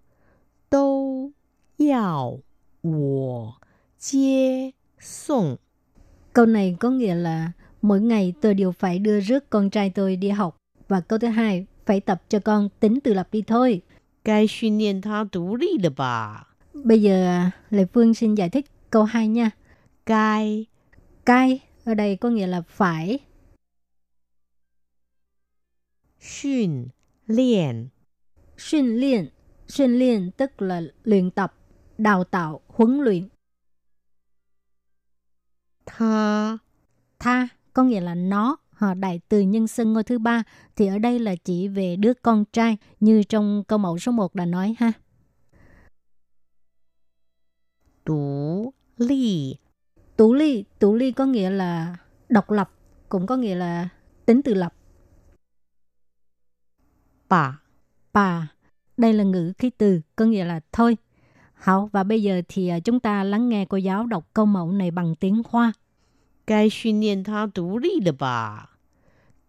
[0.68, 1.33] 都
[1.76, 2.40] 要
[2.83, 3.61] 我
[3.98, 5.59] 接送。
[6.33, 10.16] Câu này có nghĩa là mỗi ngày tôi đều phải đưa rước con trai tôi
[10.16, 10.57] đi học.
[10.88, 13.83] Và câu thứ hai, phải tập cho con tính tự lập đi thôi.
[14.22, 16.46] 该训练他独立了吧？
[16.74, 19.50] Bây giờ à, Lê Phương xin giải thích câu 2 nha.
[20.05, 20.64] 该
[21.24, 23.19] Cai ở đây có nghĩa là phải.
[26.19, 26.88] Xuyên
[27.28, 27.88] luyện
[28.58, 29.30] Xuyên luyện
[29.67, 31.56] Xuyên luyện tức là luyện tập,
[31.98, 33.30] đào tạo, huấn luyện.
[35.86, 36.58] Tha
[37.19, 40.43] Tha có nghĩa là nó họ đại từ nhân xưng ngôi thứ ba
[40.76, 44.36] thì ở đây là chỉ về đứa con trai như trong câu mẫu số 1
[44.36, 44.91] đã nói ha.
[48.04, 49.56] Tú ly
[50.17, 51.95] Tú ly, tú ly có nghĩa là
[52.30, 52.71] độc lập,
[53.10, 53.89] cũng có nghĩa là
[54.25, 54.73] tính tự lập.
[57.30, 57.60] Bà,
[58.13, 58.47] bà,
[58.97, 60.97] đây là ngữ khí từ, có nghĩa là thôi.
[61.54, 64.71] Hảo, và bây giờ thì à, chúng ta lắng nghe cô giáo đọc câu mẫu
[64.71, 65.73] này bằng tiếng Hoa.
[66.47, 68.65] Gai xuyên niên tha tú ly là bà.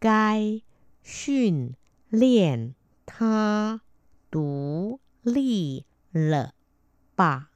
[0.01, 0.61] Gai
[1.05, 1.73] xuyên
[2.11, 2.73] niên
[3.07, 3.79] tha
[4.31, 6.53] tú ly là
[7.17, 7.49] bà.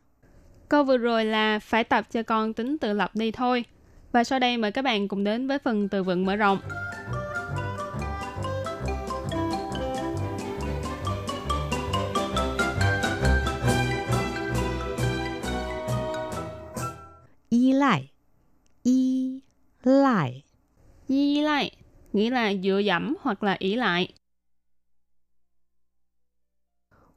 [0.71, 3.65] Câu vừa rồi là phải tập cho con tính tự lập đi thôi.
[4.13, 6.59] Và sau đây mời các bạn cùng đến với phần từ vựng mở rộng.
[17.49, 18.11] y lại
[18.83, 19.41] y
[19.83, 20.43] lại
[21.09, 21.71] y lại
[22.13, 24.13] nghĩa là dựa dẫm hoặc là ý lại.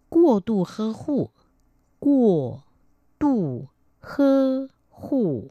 [0.09, 1.29] Quá độ hơ hụ
[1.99, 2.62] Quá
[3.22, 3.68] 度
[4.00, 5.50] 呵护，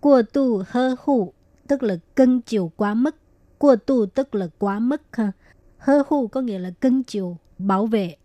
[0.00, 1.34] 过度呵护， Qua tu hơ hụ,
[1.68, 3.16] tức là cưng chiều quá mức.
[3.58, 5.32] Qua tu tức là quá mức ha.
[5.78, 8.16] Hơ hụ có nghĩa là cưng chiều, bảo vệ.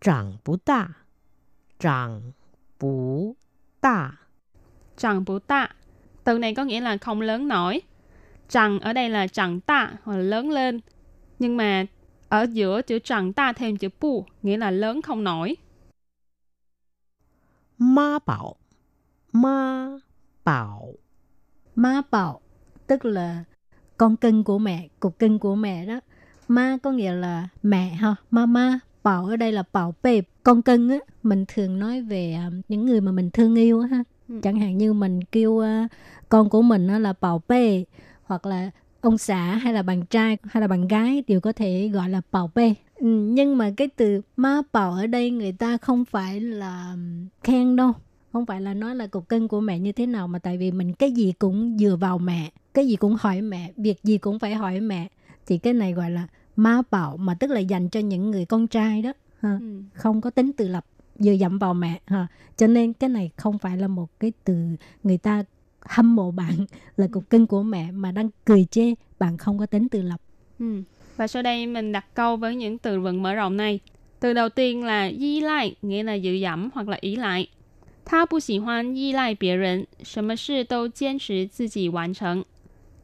[0.00, 0.88] 长不大，
[1.78, 2.32] 长
[2.78, 3.36] 不
[3.80, 4.18] 大，
[4.96, 5.68] Chẳng bú tạ.
[6.24, 7.80] Từ này có nghĩa là không lớn nổi.
[8.48, 10.80] Chẳng ở đây là chẳng tạ hoặc là lớn lên.
[11.38, 11.86] Nhưng mà
[12.28, 15.56] ở giữa chữ chẳng ta thêm chữ pu nghĩa là lớn không nổi.
[17.81, 18.55] ma bảo.
[19.33, 19.89] Ma
[20.45, 20.93] bảo.
[21.75, 22.41] Ma bảo
[22.87, 23.43] tức là
[23.97, 25.99] con cưng của mẹ cục cưng của mẹ đó.
[26.47, 30.21] Ma có nghĩa là mẹ ha mama bảo ở đây là bảo bê.
[30.43, 34.03] con cưng á mình thường nói về à, những người mà mình thương yêu ha.
[34.29, 34.39] Ừ.
[34.43, 35.87] Chẳng hạn như mình kêu à,
[36.29, 37.85] con của mình uh, là bảo bê
[38.23, 41.89] hoặc là ông xã hay là bạn trai hay là bạn gái đều có thể
[41.93, 45.77] gọi là bảo bê ừ, nhưng mà cái từ ma bảo ở đây người ta
[45.77, 46.95] không phải là
[47.43, 47.91] khen đâu
[48.33, 50.71] không phải là nói là cục cưng của mẹ như thế nào mà tại vì
[50.71, 54.39] mình cái gì cũng dựa vào mẹ cái gì cũng hỏi mẹ việc gì cũng
[54.39, 55.07] phải hỏi mẹ
[55.45, 58.67] thì cái này gọi là ma bảo mà tức là dành cho những người con
[58.67, 59.57] trai đó ha.
[59.61, 59.81] Ừ.
[59.93, 60.85] không có tính tự lập
[61.19, 62.27] dựa dẫm vào mẹ ha.
[62.57, 64.55] cho nên cái này không phải là một cái từ
[65.03, 65.43] người ta
[65.79, 66.53] hâm mộ bạn
[66.97, 70.21] là cục cưng của mẹ mà đang cười chê bạn không có tính tự lập
[70.59, 70.81] Ừ.
[71.20, 73.80] Và sau đây mình đặt câu với những từ vựng mở rộng này.
[74.20, 77.48] Từ đầu tiên là y lại, nghĩa là dựa dẫm hoặc là ý lại.
[78.08, 82.44] 他不喜欢依赖别人，什么事都坚持自己完成。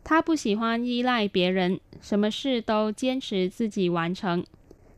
[0.04, 4.44] 他不喜欢依赖别人，什么事都坚持自己完成。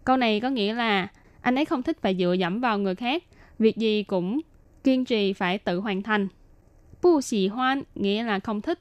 [0.04, 1.08] Câu này có nghĩa là
[1.40, 3.22] anh ấy không thích phải dựa dẫm vào người khác,
[3.58, 4.40] việc gì cũng
[4.84, 6.28] kiên trì phải tự hoàn thành.
[7.02, 8.78] Bu xì hoan nghĩa là không thích,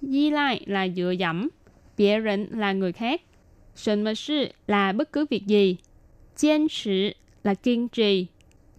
[0.00, 1.48] y lại là dựa dẫm,
[1.96, 3.22] biệt人 là người khác,
[3.74, 5.78] 什么事 là bất cứ việc gì,
[6.34, 8.28] 坚持 là kiên trì,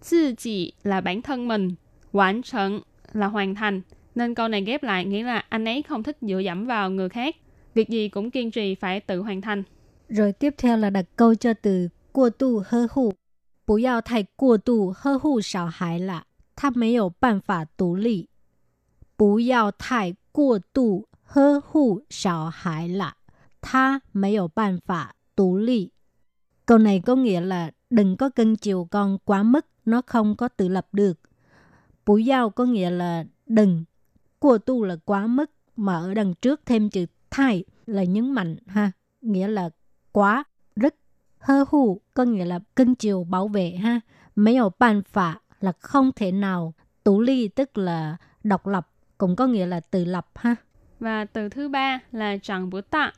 [0.00, 1.74] 自己 là bản thân mình,
[2.12, 2.80] hoàn thành
[3.12, 3.82] là hoàn thành.
[4.14, 7.08] Nên câu này ghép lại nghĩa là anh ấy không thích dựa dẫm vào người
[7.08, 7.36] khác,
[7.74, 9.62] việc gì cũng kiên trì phải tự hoàn thành.
[10.08, 13.14] rồi tiếp theo là đặt câu cho từ 过度呵护
[13.64, 16.24] 不要太过度呵护小孩了
[16.56, 18.30] 他没有办法独立
[19.16, 23.14] 不要太过度呵护小孩了
[23.62, 25.92] 他没有办法独立
[26.66, 30.48] câu này có nghĩa là đừng có cưng chiều con quá mức nó không có
[30.48, 31.20] tự lập được
[32.06, 33.84] bú giao có nghĩa là đừng
[34.38, 38.56] của tu là quá mức mà ở đằng trước thêm chữ thai là nhấn mạnh
[38.66, 39.70] ha nghĩa là
[40.12, 40.44] quá
[40.76, 40.94] rất
[41.38, 44.00] hơ hù có nghĩa là cưng chiều bảo vệ ha
[44.36, 49.36] mấy ở bàn phả là không thể nào tú ly tức là độc lập cũng
[49.36, 50.56] có nghĩa là tự lập ha
[51.00, 53.12] Và từ thứ ba là长不大，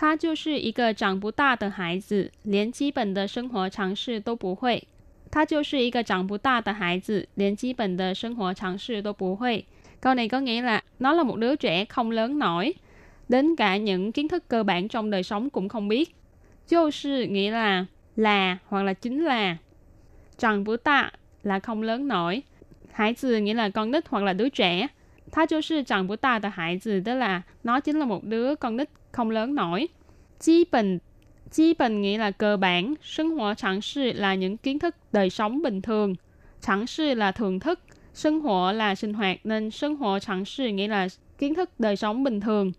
[0.00, 4.86] 他就是一个长不大的孩子，连基本的生活常识都不会。
[5.30, 9.64] 他就是一个长不大的孩子，连基本的生活常识都不会。
[10.00, 12.74] Câu này có nghĩa là nó là một đứa trẻ không lớn nổi,
[13.28, 16.10] đến cả những kiến thức cơ bản trong đời sống cũng không biết.
[16.68, 19.56] 就是 nghĩa là là hoặc là chính là.
[20.38, 21.10] Chẳng bú tạ
[21.42, 22.42] là không lớn nổi.
[22.92, 24.88] Hải tử nghĩa là con nít hoặc là đứa trẻ.
[25.32, 29.88] 他就是长不大的孩子 tức là nó chính là một đứa con nít không lớn nổi.
[30.40, 30.98] Chí bình
[31.50, 35.82] Chí bình nghĩa là cơ bản, sinh hoạt常识 là những kiến thức đời sống bình
[35.82, 36.14] thường.
[36.60, 37.80] 常识 là thường thức,
[38.14, 42.24] sinh hoạt là sinh hoạt nên sinh hoạt 常识 nghĩa là kiến thức đời sống
[42.24, 42.72] bình thường.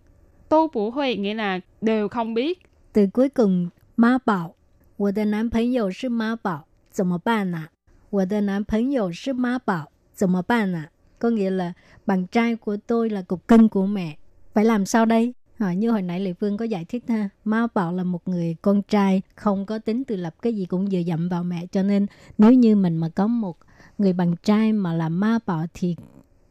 [0.50, 2.60] Tô bủ huệ nghĩa là đều không biết.
[2.94, 4.56] từ cuối cùng ma bảo
[4.98, 7.68] 我的男朋友是妈宝怎么办呢、
[8.10, 10.86] 我的男朋友是妈宝怎么办呢、
[11.20, 11.74] có nghĩa là
[12.06, 14.18] bạn trai của tôi là cục cưng của mẹ
[14.54, 17.67] phải làm sao đây À, như hồi nãy Lệ Phương có giải thích ha Ma
[17.75, 20.99] Bảo là một người con trai không có tính tự lập cái gì cũng dựa
[20.99, 22.07] dẫm vào mẹ cho nên
[22.39, 23.57] nếu như mình mà có một
[23.99, 25.97] người bạn trai mà là Ma Bảo thì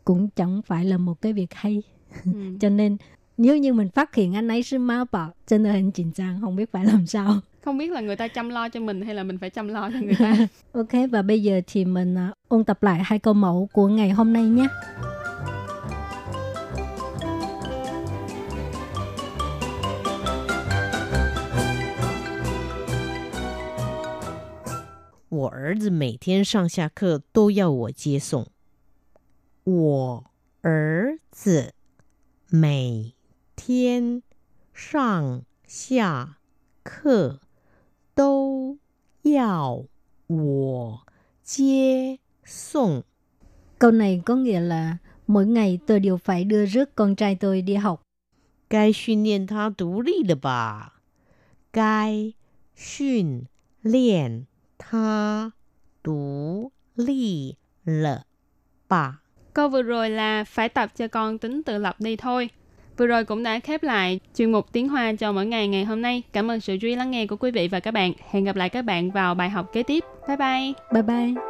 [0.06, 1.84] cũng chẳng phải là một cái việc hay
[2.26, 2.32] Ừ.
[2.60, 2.98] cho nên
[3.38, 6.56] nếu như mình phát hiện anh ấy là Ma Bảo nên hình chỉnh trang không
[6.56, 9.24] biết phải làm sao Không biết là người ta chăm lo cho mình hay là
[9.24, 10.36] mình phải chăm lo cho người ta.
[10.72, 14.10] Ok và bây giờ thì mình à, ôn tập lại hai câu mẫu của ngày
[14.10, 14.68] hôm nay nhé.
[25.32, 28.48] 我儿子每天上下课都要我接送。
[29.64, 30.26] 我
[30.60, 31.74] 儿子
[32.50, 33.14] 每
[33.56, 34.24] 天
[34.74, 36.38] 上下
[36.84, 37.40] 课
[38.14, 38.78] 都
[39.22, 39.86] 要
[40.28, 41.08] 我
[41.42, 43.04] 接送。
[43.80, 47.76] Câu này có nghĩa là mỗi ngày tôi đều phải đưa rước con trai tôi đi
[47.76, 48.02] học.
[48.68, 51.02] 该训练他独立了吧？
[51.72, 52.34] 该
[52.76, 53.48] 训
[53.82, 54.46] 练
[54.81, 55.53] 他
[56.03, 58.25] 独立了
[58.89, 59.21] 吧？
[59.53, 62.51] Câu vừa rồi là phải tập cho con tính tự lập đi thôi.
[62.97, 66.03] Vừa rồi cũng đã khép lại chuyên mục tiếng Hoa cho mỗi ngày ngày hôm
[66.03, 66.23] nay.
[66.33, 68.13] Cảm ơn sự chú ý lắng nghe của quý vị và các bạn.
[68.31, 70.05] Hẹn gặp lại các bạn vào bài học kế tiếp.
[70.29, 70.73] Bye bye!
[70.93, 71.50] Bye bye.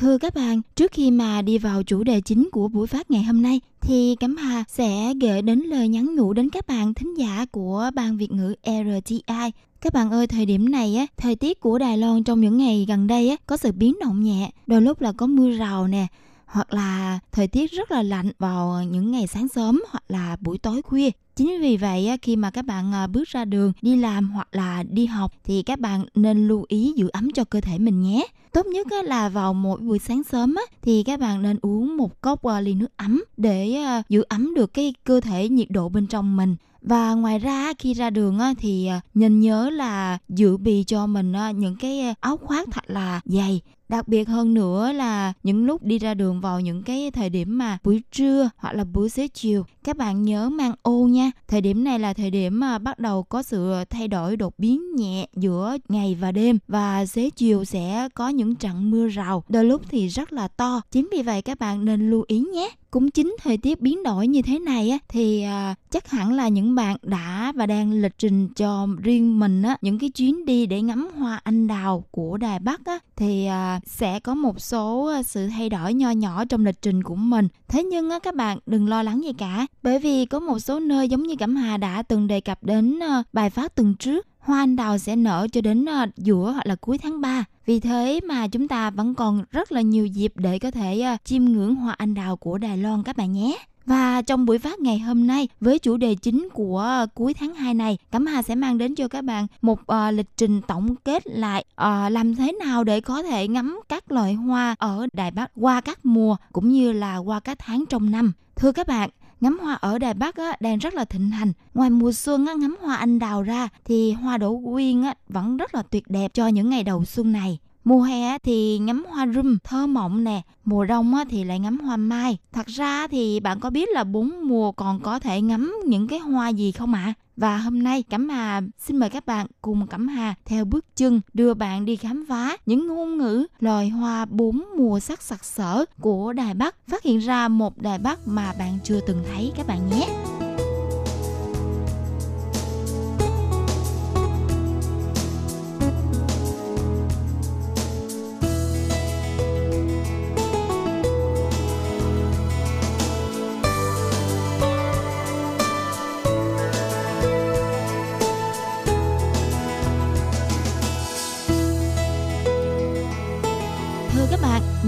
[0.00, 3.22] Thưa các bạn, trước khi mà đi vào chủ đề chính của buổi phát ngày
[3.22, 7.18] hôm nay, thì Cẩm Hà sẽ gửi đến lời nhắn nhủ đến các bạn thính
[7.18, 9.50] giả của Ban Việt ngữ RTI.
[9.80, 12.84] Các bạn ơi, thời điểm này á, thời tiết của Đài Loan trong những ngày
[12.88, 16.06] gần đây á, có sự biến động nhẹ, đôi lúc là có mưa rào nè,
[16.46, 20.58] hoặc là thời tiết rất là lạnh vào những ngày sáng sớm hoặc là buổi
[20.58, 21.10] tối khuya.
[21.38, 24.82] Chính vì vậy khi mà các bạn ờ, bước ra đường, đi làm hoặc là
[24.82, 28.26] đi học thì các bạn nên lưu ý giữ ấm cho cơ thể mình nhé.
[28.52, 32.42] Tốt nhất là vào mỗi buổi sáng sớm thì các bạn nên uống một cốc
[32.42, 36.06] ờ, ly nước ấm để ờ, giữ ấm được cái cơ thể nhiệt độ bên
[36.06, 36.56] trong mình.
[36.82, 41.76] Và ngoài ra khi ra đường thì nên nhớ là dự bị cho mình những
[41.76, 46.14] cái áo khoác thật là dày đặc biệt hơn nữa là những lúc đi ra
[46.14, 49.96] đường vào những cái thời điểm mà buổi trưa hoặc là buổi xế chiều các
[49.96, 51.30] bạn nhớ mang ô nha.
[51.46, 54.96] Thời điểm này là thời điểm mà bắt đầu có sự thay đổi đột biến
[54.96, 59.44] nhẹ giữa ngày và đêm và xế chiều sẽ có những trận mưa rào.
[59.48, 60.80] Đôi lúc thì rất là to.
[60.90, 62.70] Chính vì vậy các bạn nên lưu ý nhé.
[62.90, 66.48] Cũng chính thời tiết biến đổi như thế này á thì à, chắc hẳn là
[66.48, 70.66] những bạn đã và đang lịch trình cho riêng mình á những cái chuyến đi
[70.66, 75.06] để ngắm hoa anh đào của đài bắc á thì à, sẽ có một số
[75.06, 77.48] à, sự thay đổi nho nhỏ trong lịch trình của mình.
[77.68, 80.80] Thế nhưng á các bạn đừng lo lắng gì cả bởi vì có một số
[80.80, 84.26] nơi giống như cẩm hà đã từng đề cập đến ờ, bài phát tuần trước
[84.38, 87.80] hoa anh đào sẽ nở cho đến ờ, giữa hoặc là cuối tháng 3 vì
[87.80, 91.44] thế mà chúng ta vẫn còn rất là nhiều dịp để có thể ờ, chiêm
[91.44, 93.58] ngưỡng hoa anh đào của Đài Loan các bạn nhé.
[93.86, 97.74] Và trong buổi phát ngày hôm nay với chủ đề chính của cuối tháng 2
[97.74, 101.26] này, Cẩm Hà sẽ mang đến cho các bạn một uh, lịch trình tổng kết
[101.26, 105.50] lại uh, làm thế nào để có thể ngắm các loại hoa ở Đài Bắc
[105.56, 108.32] qua các mùa cũng như là qua các tháng trong năm.
[108.56, 109.10] Thưa các bạn,
[109.40, 111.52] ngắm hoa ở Đài Bắc á, đang rất là thịnh hành.
[111.74, 115.56] Ngoài mùa xuân á, ngắm hoa anh đào ra thì hoa đỗ quyên á, vẫn
[115.56, 117.58] rất là tuyệt đẹp cho những ngày đầu xuân này.
[117.88, 121.96] Mùa hè thì ngắm hoa rum thơ mộng nè, mùa đông thì lại ngắm hoa
[121.96, 122.38] mai.
[122.52, 126.18] Thật ra thì bạn có biết là bốn mùa còn có thể ngắm những cái
[126.18, 127.14] hoa gì không ạ?
[127.36, 131.20] Và hôm nay Cẩm Hà xin mời các bạn cùng Cẩm Hà theo bước chân
[131.34, 135.84] đưa bạn đi khám phá những ngôn ngữ loài hoa bốn mùa sắc sặc sỡ
[136.00, 139.66] của Đài Bắc, phát hiện ra một Đài Bắc mà bạn chưa từng thấy các
[139.66, 140.08] bạn nhé.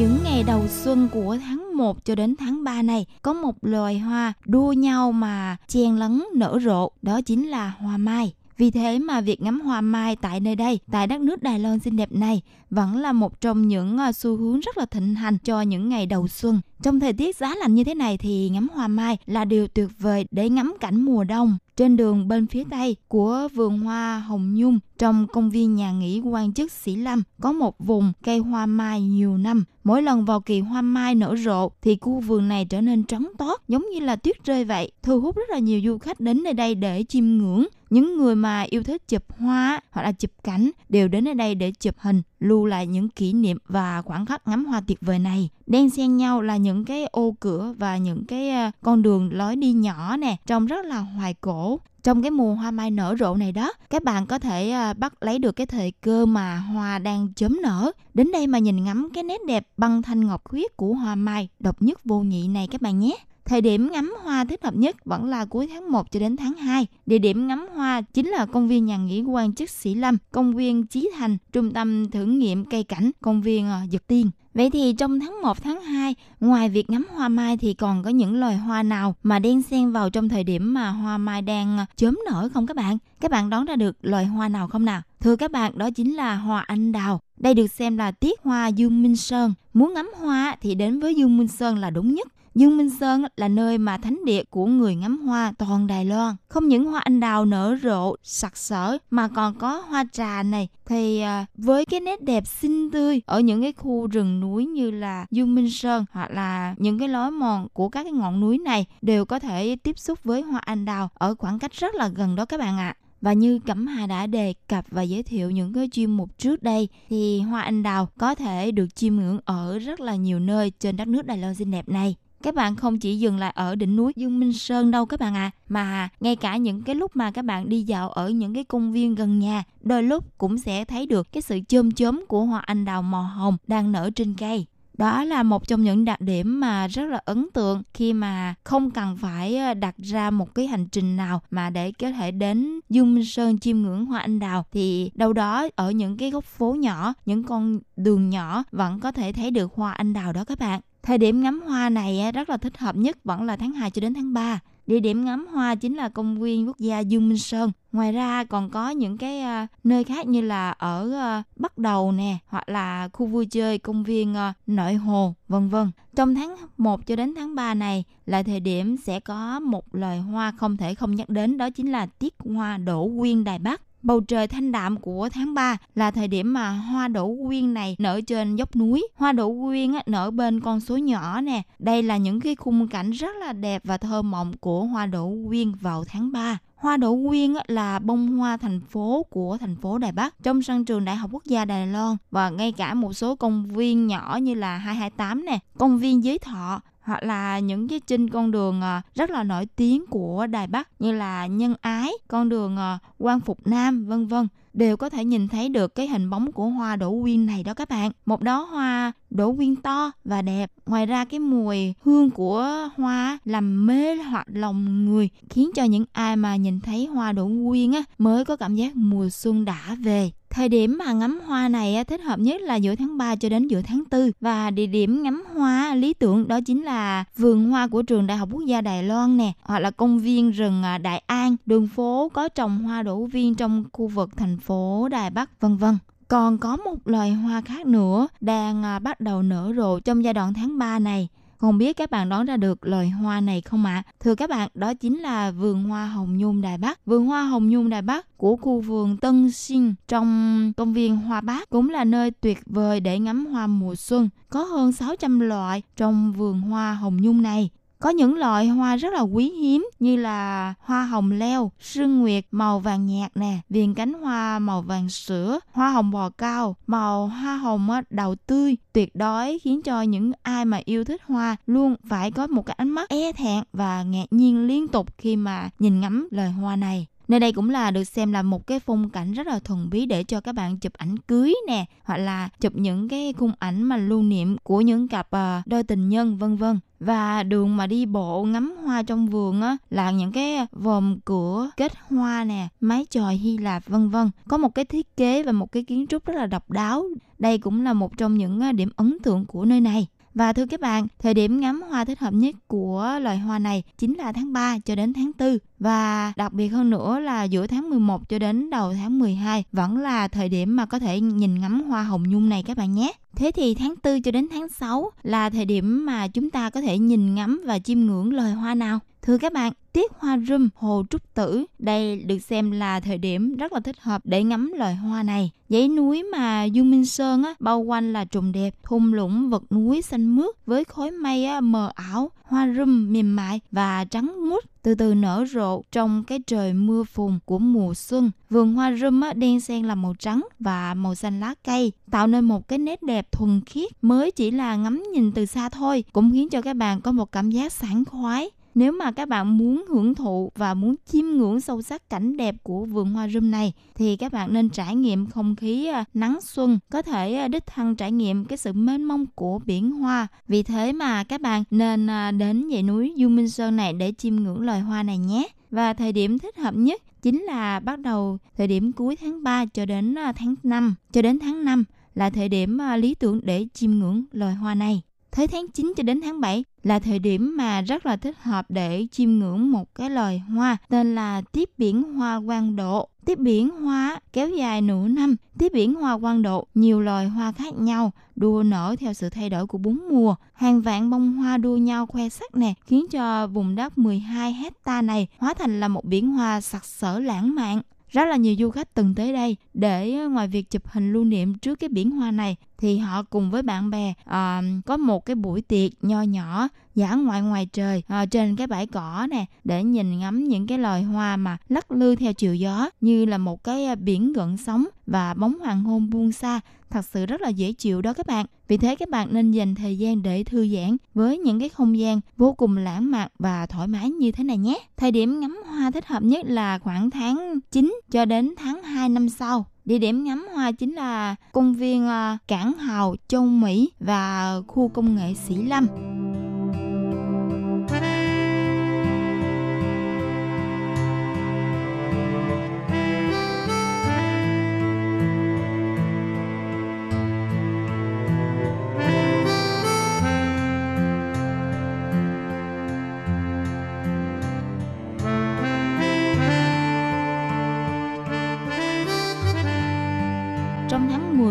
[0.01, 3.99] Những ngày đầu xuân của tháng 1 cho đến tháng 3 này có một loài
[3.99, 8.33] hoa đua nhau mà chen lấn nở rộ, đó chính là hoa mai.
[8.59, 11.79] Vì thế mà việc ngắm hoa mai tại nơi đây, tại đất nước Đài Loan
[11.79, 15.39] xinh đẹp này vẫn là một trong những à, xu hướng rất là thịnh hành
[15.39, 16.61] cho những ngày đầu xuân.
[16.83, 19.88] Trong thời tiết giá lạnh như thế này thì ngắm hoa mai là điều tuyệt
[19.99, 21.59] vời để ngắm cảnh mùa đông.
[21.76, 26.20] Trên đường bên phía tây của vườn hoa Hồng Nhung trong công viên nhà nghỉ
[26.20, 29.64] quan chức Sĩ Lâm có một vùng cây hoa mai nhiều năm.
[29.85, 33.33] Mỗi lần vào kỳ hoa mai nở rộ thì khu vườn này trở nên trắng
[33.39, 36.43] toát giống như là tuyết rơi vậy, thu hút rất là nhiều du khách đến
[36.43, 37.66] nơi đây để chiêm ngưỡng.
[37.91, 41.55] Những người mà yêu thích chụp hoa hoặc là chụp cảnh đều đến nơi đây
[41.55, 45.18] để chụp hình, lưu lại những kỷ niệm và khoảng khắc ngắm hoa tuyệt vời
[45.18, 45.49] này.
[45.66, 49.57] Đen xen nhau là những cái ô cửa và những cái ờ, con đường lối
[49.57, 51.80] đi nhỏ nè, trông rất là hoài cổ.
[52.03, 55.14] Trong cái mùa hoa mai nở rộ này đó, các bạn có thể ờ, bắt
[55.20, 57.91] lấy được cái thời cơ mà hoa đang chớm nở.
[58.14, 61.49] Đến đây mà nhìn ngắm cái nét đẹp băng thanh ngọc khuyết của hoa mai
[61.61, 63.16] độc nhất vô nhị này các bạn nhé.
[63.51, 66.57] Thời điểm ngắm hoa thích hợp nhất vẫn là cuối tháng 1 cho đến tháng
[66.57, 66.86] 2.
[67.07, 70.55] Địa điểm ngắm hoa chính là công viên nhà nghỉ quan chức Sĩ Lâm, công
[70.55, 74.30] viên Chí Thành, trung tâm thử nghiệm cây cảnh, công viên Dược Dực Tiên.
[74.55, 78.11] Vậy thì trong tháng 1, tháng 2, ngoài việc ngắm hoa mai thì còn có
[78.11, 81.78] những loài hoa nào mà đen xen vào trong thời điểm mà hoa mai đang
[81.78, 82.98] ờ, chớm nở không các bạn?
[83.20, 85.03] Các bạn đoán ra được loài hoa nào không nào?
[85.20, 87.20] Thưa các bạn, đó chính là hoa anh đào.
[87.36, 89.55] Đây được xem là tiết hoa Dương Minh Sơn.
[89.74, 93.24] Muốn ngắm hoa thì đến với Dương Minh Sơn là đúng nhất Dương Minh Sơn
[93.36, 96.34] là nơi mà thánh địa của người ngắm hoa toàn Đài Loan.
[96.48, 100.68] Không những hoa anh đào nở rộ, sặc sỡ mà còn có hoa trà này.
[100.86, 104.90] Thì à, với cái nét đẹp xinh tươi ở những cái khu rừng núi như
[104.90, 108.59] là Dương Minh Sơn hoặc là những cái lối mòn của các cái ngọn núi
[108.59, 112.09] này đều có thể tiếp xúc với hoa anh đào ở khoảng cách rất là
[112.09, 112.96] gần đó các bạn ạ.
[113.20, 116.62] Và như Cẩm Hà đã đề cập và giới thiệu những cái chuyên mục trước
[116.62, 120.72] đây thì hoa anh đào có thể được chiêm ngưỡng ở rất là nhiều nơi
[120.80, 122.16] trên đất nước Đài Loan xinh đẹp này.
[122.43, 125.34] Các bạn không chỉ dừng lại ở đỉnh núi Dương Minh Sơn đâu các bạn
[125.34, 128.64] à, mà ngay cả những cái lúc mà các bạn đi dạo ở những cái
[128.64, 132.45] công viên gần nhà, đôi lúc cũng sẽ thấy được cái sự chôm chớm của
[132.45, 134.66] hoa anh đào màu hồng đang nở trên cây.
[134.95, 138.91] Đó là một trong những đặc điểm mà rất là ấn tượng khi mà không
[138.91, 142.80] cần phải ờ, đặt ra một cái hành trình nào mà để có thể đến
[142.91, 146.45] Dương Minh Sơn chiêm ngưỡng hoa anh đào thì đâu đó ở những cái góc
[146.45, 150.45] phố nhỏ, những con đường nhỏ vẫn có thể thấy được hoa anh đào đó
[150.45, 150.80] các bạn.
[151.03, 154.01] Thời điểm ngắm hoa này rất là thích hợp nhất vẫn là tháng 2 cho
[154.01, 154.61] đến tháng 3.
[154.86, 157.72] Địa điểm ngắm hoa chính là công viên quốc gia Dương Minh Sơn.
[157.92, 162.12] Ngoài ra còn có những cái ờ, nơi khác như là ở ờ, Bắc Đầu
[162.12, 165.90] nè, hoặc là khu vui chơi công viên ờ, Nội Hồ, vân vân.
[166.16, 170.18] Trong tháng 1 cho đến tháng 3 này là thời điểm sẽ có một loài
[170.18, 173.80] hoa không thể không nhắc đến đó chính là tiết hoa đổ quyên Đài Bắc.
[174.03, 177.96] Bầu trời thanh đạm của tháng 3 là thời điểm mà hoa đỗ quyên này
[177.98, 179.09] nở trên dốc núi.
[179.14, 181.62] Hoa đỗ quyên nở bên con suối nhỏ nè.
[181.78, 185.32] Đây là những cái khung cảnh rất là đẹp và thơ mộng của hoa đỗ
[185.48, 186.59] quyên vào tháng 3.
[186.76, 190.84] Hoa đỗ quyên là bông hoa thành phố của thành phố Đài Bắc trong sân
[190.84, 194.38] trường Đại học Quốc gia Đài Loan và ngay cả một số công viên nhỏ
[194.42, 196.80] như là 228 nè, công viên Giới Thọ
[197.11, 200.89] hoặc là những cái trên con đường ờ, rất là nổi tiếng của Đài Bắc
[200.99, 205.25] như là Nhân Ái, con đường quan Quang Phục Nam vân vân đều có thể
[205.25, 208.11] nhìn thấy được cái hình bóng của hoa đỗ quyên này đó các bạn.
[208.27, 210.73] Một đóa hoa đỗ quyên to và đẹp.
[210.87, 216.05] Ngoài ra cái mùi hương của hoa làm mê hoặc lòng người khiến cho những
[216.13, 219.97] ai mà nhìn thấy hoa đỗ quyên á mới có cảm giác mùa xuân đã
[220.05, 220.31] về.
[220.55, 223.68] Thời điểm mà ngắm hoa này thích hợp nhất là giữa tháng 3 cho đến
[223.68, 227.86] giữa tháng 4 và địa điểm ngắm hoa lý tưởng đó chính là vườn hoa
[227.88, 230.98] của trường Đại học Quốc gia Đài Loan nè hoặc là công viên rừng à,
[230.98, 235.30] Đại An, đường phố có trồng hoa đổ viên trong khu vực thành phố Đài
[235.30, 235.98] Bắc vân vân.
[236.28, 240.34] Còn có một loài hoa khác nữa đang à, bắt đầu nở rộ trong giai
[240.34, 241.28] đoạn tháng 3 này
[241.61, 244.03] không biết các bạn đoán ra được loài hoa này không ạ?
[244.07, 244.13] À?
[244.21, 247.07] Thưa các bạn, đó chính là vườn hoa hồng nhung Đài Bắc.
[247.07, 251.41] Vườn hoa hồng nhung Đài Bắc của khu vườn Tân Sinh trong công viên Hoa
[251.41, 254.29] Bắc cũng là nơi tuyệt vời để ngắm hoa mùa xuân.
[254.49, 257.71] Có hơn 600 loại trong vườn hoa hồng nhung này.
[258.01, 262.44] Có những loại hoa rất là quý hiếm như là hoa hồng leo, sương nguyệt
[262.51, 267.26] màu vàng nhạt nè, viền cánh hoa màu vàng sữa, hoa hồng bò cao, màu
[267.26, 271.94] hoa hồng đầu tươi, tuyệt đối khiến cho những ai mà yêu thích hoa luôn
[272.09, 275.70] phải có một cái ánh mắt e thẹn và ngạc nhiên liên tục khi mà
[275.78, 277.07] nhìn ngắm loài hoa này.
[277.31, 280.07] Nơi đây cũng là được xem là một cái phong cảnh rất là thuần bí
[280.07, 283.83] để cho các bạn chụp ảnh cưới nè, hoặc là chụp những cái khung ảnh
[283.83, 286.78] mà lưu niệm của những cặp uh, đôi tình nhân vân vân.
[287.01, 291.70] Và đường mà đi bộ ngắm hoa trong vườn á là những cái vòm cửa
[291.76, 294.31] kết hoa nè mái chòi hy lạp vân vân.
[294.49, 297.05] Có một cái thiết kế và một cái kiến trúc rất là độc đáo.
[297.39, 300.66] Đây cũng là một trong những ờ, điểm ấn tượng của nơi này và thưa
[300.66, 304.33] các bạn, thời điểm ngắm hoa thích hợp nhất của loài hoa này chính là
[304.33, 308.28] tháng 3 cho đến tháng 4 và đặc biệt hơn nữa là giữa tháng 11
[308.28, 312.03] cho đến đầu tháng 12 vẫn là thời điểm mà có thể nhìn ngắm hoa
[312.03, 313.12] hồng nhung này các bạn nhé.
[313.37, 316.81] Thế thì tháng 4 cho đến tháng 6 là thời điểm mà chúng ta có
[316.81, 318.99] thể nhìn ngắm và chiêm ngưỡng loài hoa nào?
[319.22, 321.64] Thưa các bạn, tiết hoa râm hồ trúc tử.
[321.78, 325.51] Đây được xem là thời điểm rất là thích hợp để ngắm loài hoa này.
[325.68, 329.62] Dãy núi mà dương minh sơn á, bao quanh là trùng đẹp thung lũng vật
[329.72, 334.49] núi xanh mướt với khói mây á, mờ ảo hoa râm mềm mại và trắng
[334.49, 338.30] muốt từ từ nở rộ trong cái trời mưa phùn của mùa xuân.
[338.51, 342.26] Vườn hoa râm á, đen xen là màu trắng và màu xanh lá cây, tạo
[342.26, 346.05] nên một cái nét đẹp thuần khiết mới chỉ là ngắm nhìn từ xa thôi,
[346.12, 349.59] cũng khiến cho các bạn có một cảm giác sảng khoái nếu mà các bạn
[349.59, 353.51] muốn hưởng thụ và muốn chiêm ngưỡng sâu sắc cảnh đẹp của vườn hoa râm
[353.51, 357.49] này thì các bạn nên trải nghiệm không khí à, nắng xuân, có thể à,
[357.49, 360.27] đích thân trải nghiệm cái sự mênh mông của biển hoa.
[360.49, 364.12] Vì thế mà các bạn nên à, đến dãy núi Du Minh Sơn này để
[364.18, 365.49] chiêm ngưỡng loài hoa này nhé.
[365.71, 369.64] Và thời điểm thích hợp nhất chính là bắt đầu thời điểm cuối tháng 3
[369.64, 373.91] cho đến tháng 5, cho đến tháng 5 là thời điểm lý tưởng để chiêm
[373.91, 375.03] ngưỡng loài hoa này.
[375.37, 378.66] Tới tháng 9 cho đến tháng 7 là thời điểm mà rất là thích hợp
[378.68, 383.09] để chiêm ngưỡng một cái loài hoa tên là tiếp biển hoa quang độ.
[383.24, 387.53] Tiếp biển hoa kéo dài nửa năm, tiếp biển hoa quang độ nhiều loài hoa
[387.53, 390.35] khác nhau, đua nở theo sự thay đổi của bốn mùa.
[390.53, 395.03] Hàng vạn bông hoa đua nhau khoe sắc nè, khiến cho vùng đất 12 hecta
[395.03, 397.83] này hóa thành là một biển hoa sặc sỡ lãng mạn.
[398.11, 401.25] Rất là nhiều du khách từng tới đây để ờ, ngoài việc chụp hình lưu
[401.25, 405.27] niệm trước cái biển hoa này thì họ cùng với bạn bè à, có một
[405.27, 409.45] cái buổi tiệc nho nhỏ giả ngoại ngoài trời à, trên cái bãi cỏ nè
[409.65, 413.39] để nhìn ngắm những cái loài hoa mà lắc lư theo chiều gió như là
[413.39, 416.61] một cái biển gợn sóng và bóng hoàng hôn buông xa.
[416.91, 419.75] Thật sự rất là dễ chịu đó các bạn vì thế các bạn nên dành
[419.75, 423.66] thời gian để thư giãn với những cái không gian vô cùng lãng mạn và
[423.66, 427.11] thoải mái như thế này nhé thời điểm ngắm hoa thích hợp nhất là khoảng
[427.11, 431.75] tháng 9 cho đến tháng 2 năm sau Địa điểm ngắm hoa chính là công
[431.75, 435.87] viên à, Cảng Hào, Châu Mỹ và khu công nghệ Sĩ Lâm.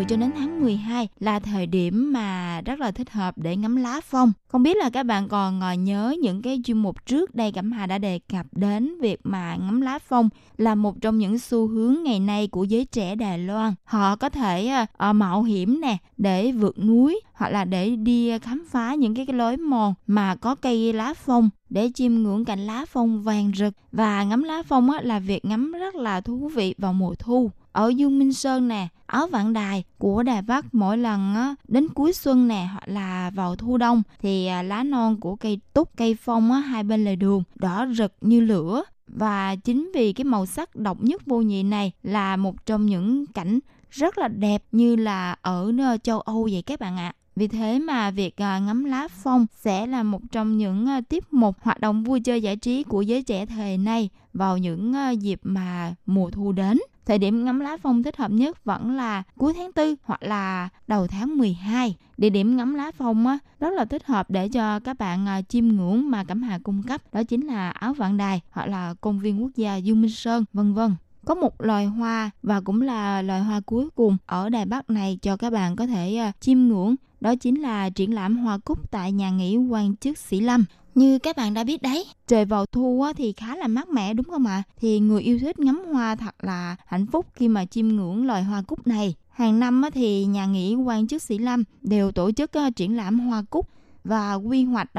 [0.09, 4.01] Cho đến tháng 12 là thời điểm mà rất là thích hợp để ngắm lá
[4.01, 4.31] phong.
[4.47, 7.71] Không biết là các bạn còn ờ, nhớ những cái chuyên mục trước đây Cẩm
[7.71, 11.67] Hà đã đề cập đến việc mà ngắm lá phong là một trong những xu
[11.67, 13.73] hướng ngày nay của giới trẻ Đài Loan.
[13.83, 18.65] Họ có thể uh, mạo hiểm nè để vượt núi hoặc là để đi khám
[18.69, 22.59] phá những cái, cái lối mòn mà có cây lá phong để chiêm ngưỡng cảnh
[22.59, 26.51] lá phong vàng rực và ngắm lá phong á, là việc ngắm rất là thú
[26.55, 30.73] vị vào mùa thu ở Dương Minh Sơn nè, áo vạn đài của Đài Bắc
[30.73, 34.83] mỗi lần á, đến cuối xuân nè hoặc là vào thu đông thì à, lá
[34.83, 38.83] non của cây túc, cây phong á, hai bên lề đường đỏ rực như lửa
[39.07, 43.25] và chính vì cái màu sắc độc nhất vô nhị này là một trong những
[43.27, 45.71] cảnh rất là đẹp như là ở
[46.03, 47.13] châu Âu vậy các bạn ạ.
[47.35, 51.33] Vì thế mà việc à, ngắm lá phong sẽ là một trong những à, tiết
[51.33, 55.11] mục hoạt động vui chơi giải trí của giới trẻ thời nay vào những à,
[55.11, 56.77] dịp mà mùa thu đến.
[57.09, 60.69] Thời điểm ngắm lá phong thích hợp nhất vẫn là cuối tháng 4 hoặc là
[60.87, 61.95] đầu tháng 12.
[62.17, 65.45] Địa điểm ngắm lá phong á, rất là thích hợp để cho các bạn chim
[65.49, 67.01] chiêm ngưỡng mà Cẩm Hà cung cấp.
[67.13, 70.45] Đó chính là áo vạn đài hoặc là công viên quốc gia du Minh Sơn,
[70.53, 70.95] vân vân
[71.25, 75.19] có một loài hoa và cũng là loài hoa cuối cùng ở Đài Bắc này
[75.21, 78.91] cho các bạn có thể à, chiêm ngưỡng đó chính là triển lãm hoa cúc
[78.91, 80.65] tại nhà nghỉ quan chức Sĩ Lâm
[80.95, 84.25] như các bạn đã biết đấy, trời vào thu thì khá là mát mẻ đúng
[84.25, 84.63] không ạ?
[84.77, 88.43] Thì người yêu thích ngắm hoa thật là hạnh phúc khi mà chiêm ngưỡng loài
[88.43, 89.15] hoa cúc này.
[89.29, 93.43] Hàng năm thì nhà nghỉ quan chức Sĩ Lâm đều tổ chức triển lãm hoa
[93.49, 93.67] cúc
[94.03, 94.89] và quy hoạch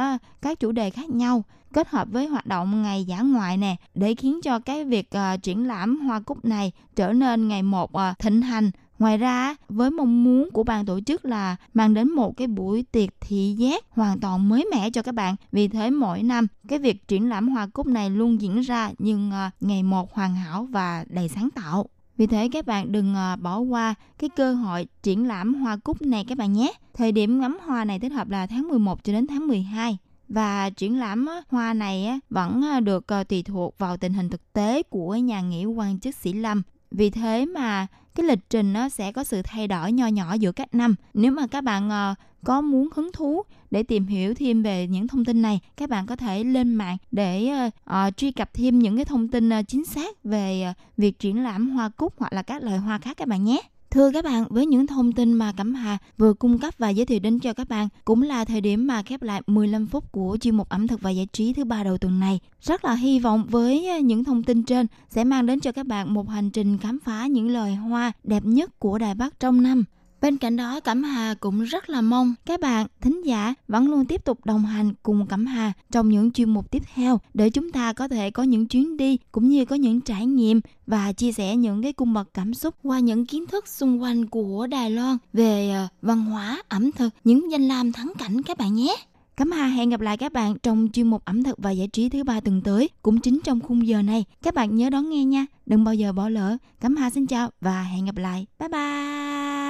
[0.42, 4.14] các chủ đề khác nhau kết hợp với hoạt động ngày dã ngoại nè để
[4.14, 8.18] khiến cho cái việc uh, triển lãm hoa cúc này trở nên ngày một uh,
[8.18, 12.36] thịnh hành Ngoài ra, với mong muốn của ban tổ chức là mang đến một
[12.36, 15.36] cái buổi tiệc thị giác hoàn toàn mới mẻ cho các bạn.
[15.52, 19.30] Vì thế mỗi năm, cái việc triển lãm hoa cúc này luôn diễn ra nhưng
[19.30, 21.86] ờ, ngày một hoàn hảo và đầy sáng tạo.
[22.16, 26.02] Vì thế các bạn đừng ờ, bỏ qua cái cơ hội triển lãm hoa cúc
[26.02, 26.72] này các bạn nhé.
[26.94, 29.98] Thời điểm ngắm hoa này thích hợp là tháng 11 cho đến tháng 12
[30.28, 34.82] và triển lãm hoa này vẫn ờ, được tùy thuộc vào tình hình thực tế
[34.82, 36.62] của nhà nghỉ quan chức Sĩ Lâm.
[36.90, 40.52] Vì thế mà cái lịch trình nó sẽ có sự thay đổi nho nhỏ giữa
[40.52, 40.94] các năm.
[41.14, 42.14] Nếu mà các bạn ờ,
[42.44, 46.06] có muốn hứng thú để tìm hiểu thêm về những thông tin này, các bạn
[46.06, 47.50] có thể lên mạng để
[47.90, 51.88] uh, truy cập thêm những cái thông tin chính xác về việc triển lãm hoa
[51.88, 53.60] cúc hoặc là các loài hoa khác các bạn nhé.
[53.90, 57.06] Thưa các bạn, với những thông tin mà Cẩm Hà vừa cung cấp và giới
[57.06, 60.38] thiệu đến cho các bạn, cũng là thời điểm mà khép lại 15 phút của
[60.40, 62.40] chuyên mục ẩm thực và giải trí thứ ba đầu tuần này.
[62.60, 66.14] Rất là hy vọng với những thông tin trên sẽ mang đến cho các bạn
[66.14, 69.84] một hành trình khám phá những loài hoa đẹp nhất của Đài Bắc trong năm.
[70.20, 74.04] Bên cạnh đó, Cẩm Hà cũng rất là mong các bạn thính giả vẫn luôn
[74.04, 77.72] tiếp tục đồng hành cùng Cẩm Hà trong những chuyên mục tiếp theo để chúng
[77.72, 81.32] ta có thể có những chuyến đi cũng như có những trải nghiệm và chia
[81.32, 84.90] sẻ những cái cung bậc cảm xúc qua những kiến thức xung quanh của Đài
[84.90, 88.96] Loan về ờ, văn hóa, ẩm thực, những danh lam thắng cảnh các bạn nhé.
[89.36, 92.08] Cẩm Hà hẹn gặp lại các bạn trong chuyên mục ẩm thực và giải trí
[92.08, 94.24] thứ ba tuần tới, cũng chính trong khung giờ này.
[94.42, 96.56] Các bạn nhớ đón nghe nha, đừng bao giờ bỏ lỡ.
[96.80, 98.46] Cẩm Hà xin chào và hẹn gặp lại.
[98.58, 99.69] Bye bye!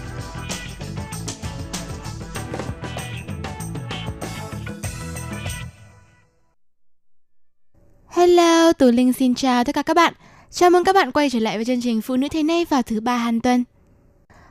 [8.81, 10.13] Tù Linh xin chào tất cả các bạn.
[10.49, 12.81] Chào mừng các bạn quay trở lại với chương trình Phụ nữ Thế nay vào
[12.81, 13.63] thứ ba hàng tuần.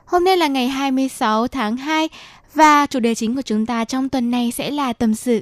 [0.05, 2.09] Hôm nay là ngày 26 tháng 2
[2.53, 5.41] và chủ đề chính của chúng ta trong tuần này sẽ là tâm sự.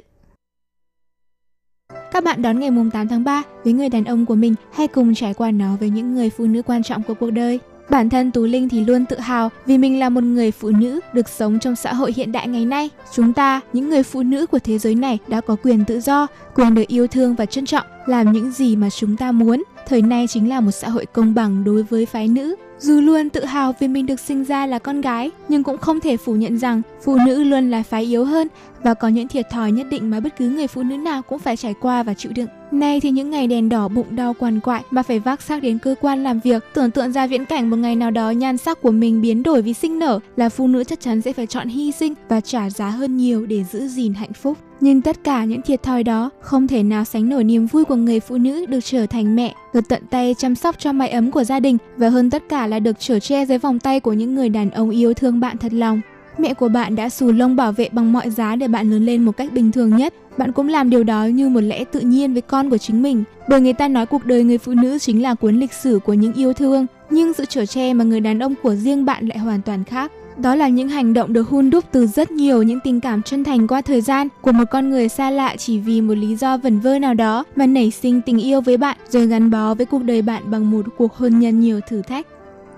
[2.12, 4.88] Các bạn đón ngày mùng 8 tháng 3 với người đàn ông của mình hay
[4.88, 7.60] cùng trải qua nó với những người phụ nữ quan trọng của cuộc đời.
[7.90, 11.00] Bản thân Tú Linh thì luôn tự hào vì mình là một người phụ nữ
[11.12, 12.90] được sống trong xã hội hiện đại ngày nay.
[13.12, 16.26] Chúng ta, những người phụ nữ của thế giới này đã có quyền tự do,
[16.54, 19.62] quyền được yêu thương và trân trọng, làm những gì mà chúng ta muốn.
[19.88, 22.54] Thời nay chính là một xã hội công bằng đối với phái nữ.
[22.80, 26.00] Dù luôn tự hào vì mình được sinh ra là con gái, nhưng cũng không
[26.00, 28.48] thể phủ nhận rằng phụ nữ luôn là phái yếu hơn
[28.82, 31.38] và có những thiệt thòi nhất định mà bất cứ người phụ nữ nào cũng
[31.38, 32.48] phải trải qua và chịu đựng.
[32.70, 35.78] Nay thì những ngày đèn đỏ bụng đau quằn quại mà phải vác xác đến
[35.78, 38.82] cơ quan làm việc, tưởng tượng ra viễn cảnh một ngày nào đó nhan sắc
[38.82, 41.68] của mình biến đổi vì sinh nở là phụ nữ chắc chắn sẽ phải chọn
[41.68, 44.58] hy sinh và trả giá hơn nhiều để giữ gìn hạnh phúc.
[44.80, 47.96] Nhưng tất cả những thiệt thòi đó không thể nào sánh nổi niềm vui của
[47.96, 51.30] người phụ nữ được trở thành mẹ, được tận tay chăm sóc cho mái ấm
[51.30, 54.12] của gia đình và hơn tất cả là được trở che dưới vòng tay của
[54.12, 56.00] những người đàn ông yêu thương bạn thật lòng.
[56.38, 59.24] Mẹ của bạn đã xù lông bảo vệ bằng mọi giá để bạn lớn lên
[59.24, 60.14] một cách bình thường nhất.
[60.36, 63.24] Bạn cũng làm điều đó như một lẽ tự nhiên với con của chính mình.
[63.48, 66.14] Bởi người ta nói cuộc đời người phụ nữ chính là cuốn lịch sử của
[66.14, 69.38] những yêu thương, nhưng sự trở che mà người đàn ông của riêng bạn lại
[69.38, 70.12] hoàn toàn khác.
[70.42, 73.44] Đó là những hành động được hun đúc từ rất nhiều những tình cảm chân
[73.44, 76.56] thành qua thời gian của một con người xa lạ chỉ vì một lý do
[76.56, 79.86] vẩn vơ nào đó mà nảy sinh tình yêu với bạn rồi gắn bó với
[79.86, 82.26] cuộc đời bạn bằng một cuộc hôn nhân nhiều thử thách.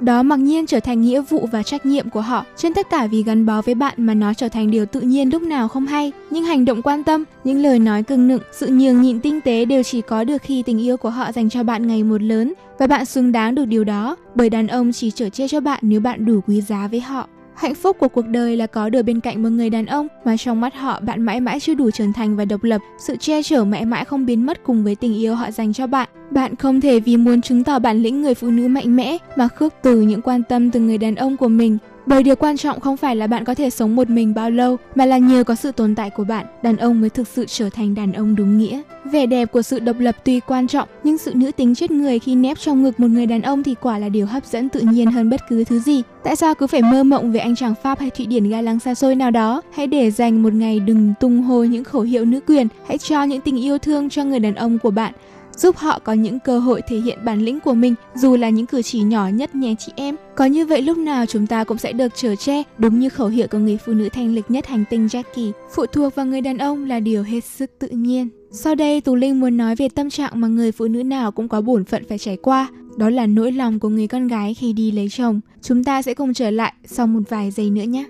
[0.01, 3.07] Đó mặc nhiên trở thành nghĩa vụ và trách nhiệm của họ, trên tất cả
[3.07, 5.87] vì gắn bó với bạn mà nó trở thành điều tự nhiên lúc nào không
[5.87, 6.13] hay.
[6.31, 9.65] Những hành động quan tâm, những lời nói cưng nựng, sự nhường nhịn tinh tế
[9.65, 12.53] đều chỉ có được khi tình yêu của họ dành cho bạn ngày một lớn
[12.79, 15.79] và bạn xứng đáng được điều đó, bởi đàn ông chỉ trở che cho bạn
[15.83, 17.29] nếu bạn đủ quý giá với họ.
[17.63, 20.37] Hạnh phúc của cuộc đời là có được bên cạnh một người đàn ông mà
[20.37, 23.43] trong mắt họ bạn mãi mãi chưa đủ trưởng thành và độc lập, sự che
[23.43, 26.09] chở mãi mãi không biến mất cùng với tình yêu họ dành cho bạn.
[26.31, 29.49] Bạn không thể vì muốn chứng tỏ bản lĩnh người phụ nữ mạnh mẽ mà
[29.49, 31.79] khước từ những quan tâm từ người đàn ông của mình.
[32.07, 34.76] Bởi điều quan trọng không phải là bạn có thể sống một mình bao lâu,
[34.94, 37.70] mà là nhờ có sự tồn tại của bạn, đàn ông mới thực sự trở
[37.70, 38.82] thành đàn ông đúng nghĩa.
[39.05, 42.18] Vẻ đẹp của sự độc lập tuy quan trọng, nhưng sự nữ tính chết người
[42.18, 44.80] khi nép trong ngực một người đàn ông thì quả là điều hấp dẫn tự
[44.80, 46.03] nhiên hơn bất cứ thứ gì.
[46.24, 48.80] Tại sao cứ phải mơ mộng về anh chàng Pháp hay Thụy Điển ga lăng
[48.80, 49.62] xa xôi nào đó?
[49.74, 53.22] Hãy để dành một ngày đừng tung hô những khẩu hiệu nữ quyền, hãy cho
[53.22, 55.12] những tình yêu thương cho người đàn ông của bạn
[55.57, 58.66] giúp họ có những cơ hội thể hiện bản lĩnh của mình dù là những
[58.66, 60.16] cử chỉ nhỏ nhất nhé chị em.
[60.36, 63.28] Có như vậy lúc nào chúng ta cũng sẽ được trở che, đúng như khẩu
[63.28, 65.53] hiệu của người phụ nữ thanh lịch nhất hành tinh Jackie.
[65.74, 68.28] Phụ thuộc vào người đàn ông là điều hết sức tự nhiên.
[68.50, 71.48] Sau đây, Tú Linh muốn nói về tâm trạng mà người phụ nữ nào cũng
[71.48, 72.68] có bổn phận phải trải qua.
[72.96, 75.40] Đó là nỗi lòng của người con gái khi đi lấy chồng.
[75.62, 78.05] Chúng ta sẽ cùng trở lại sau một vài giây nữa nhé.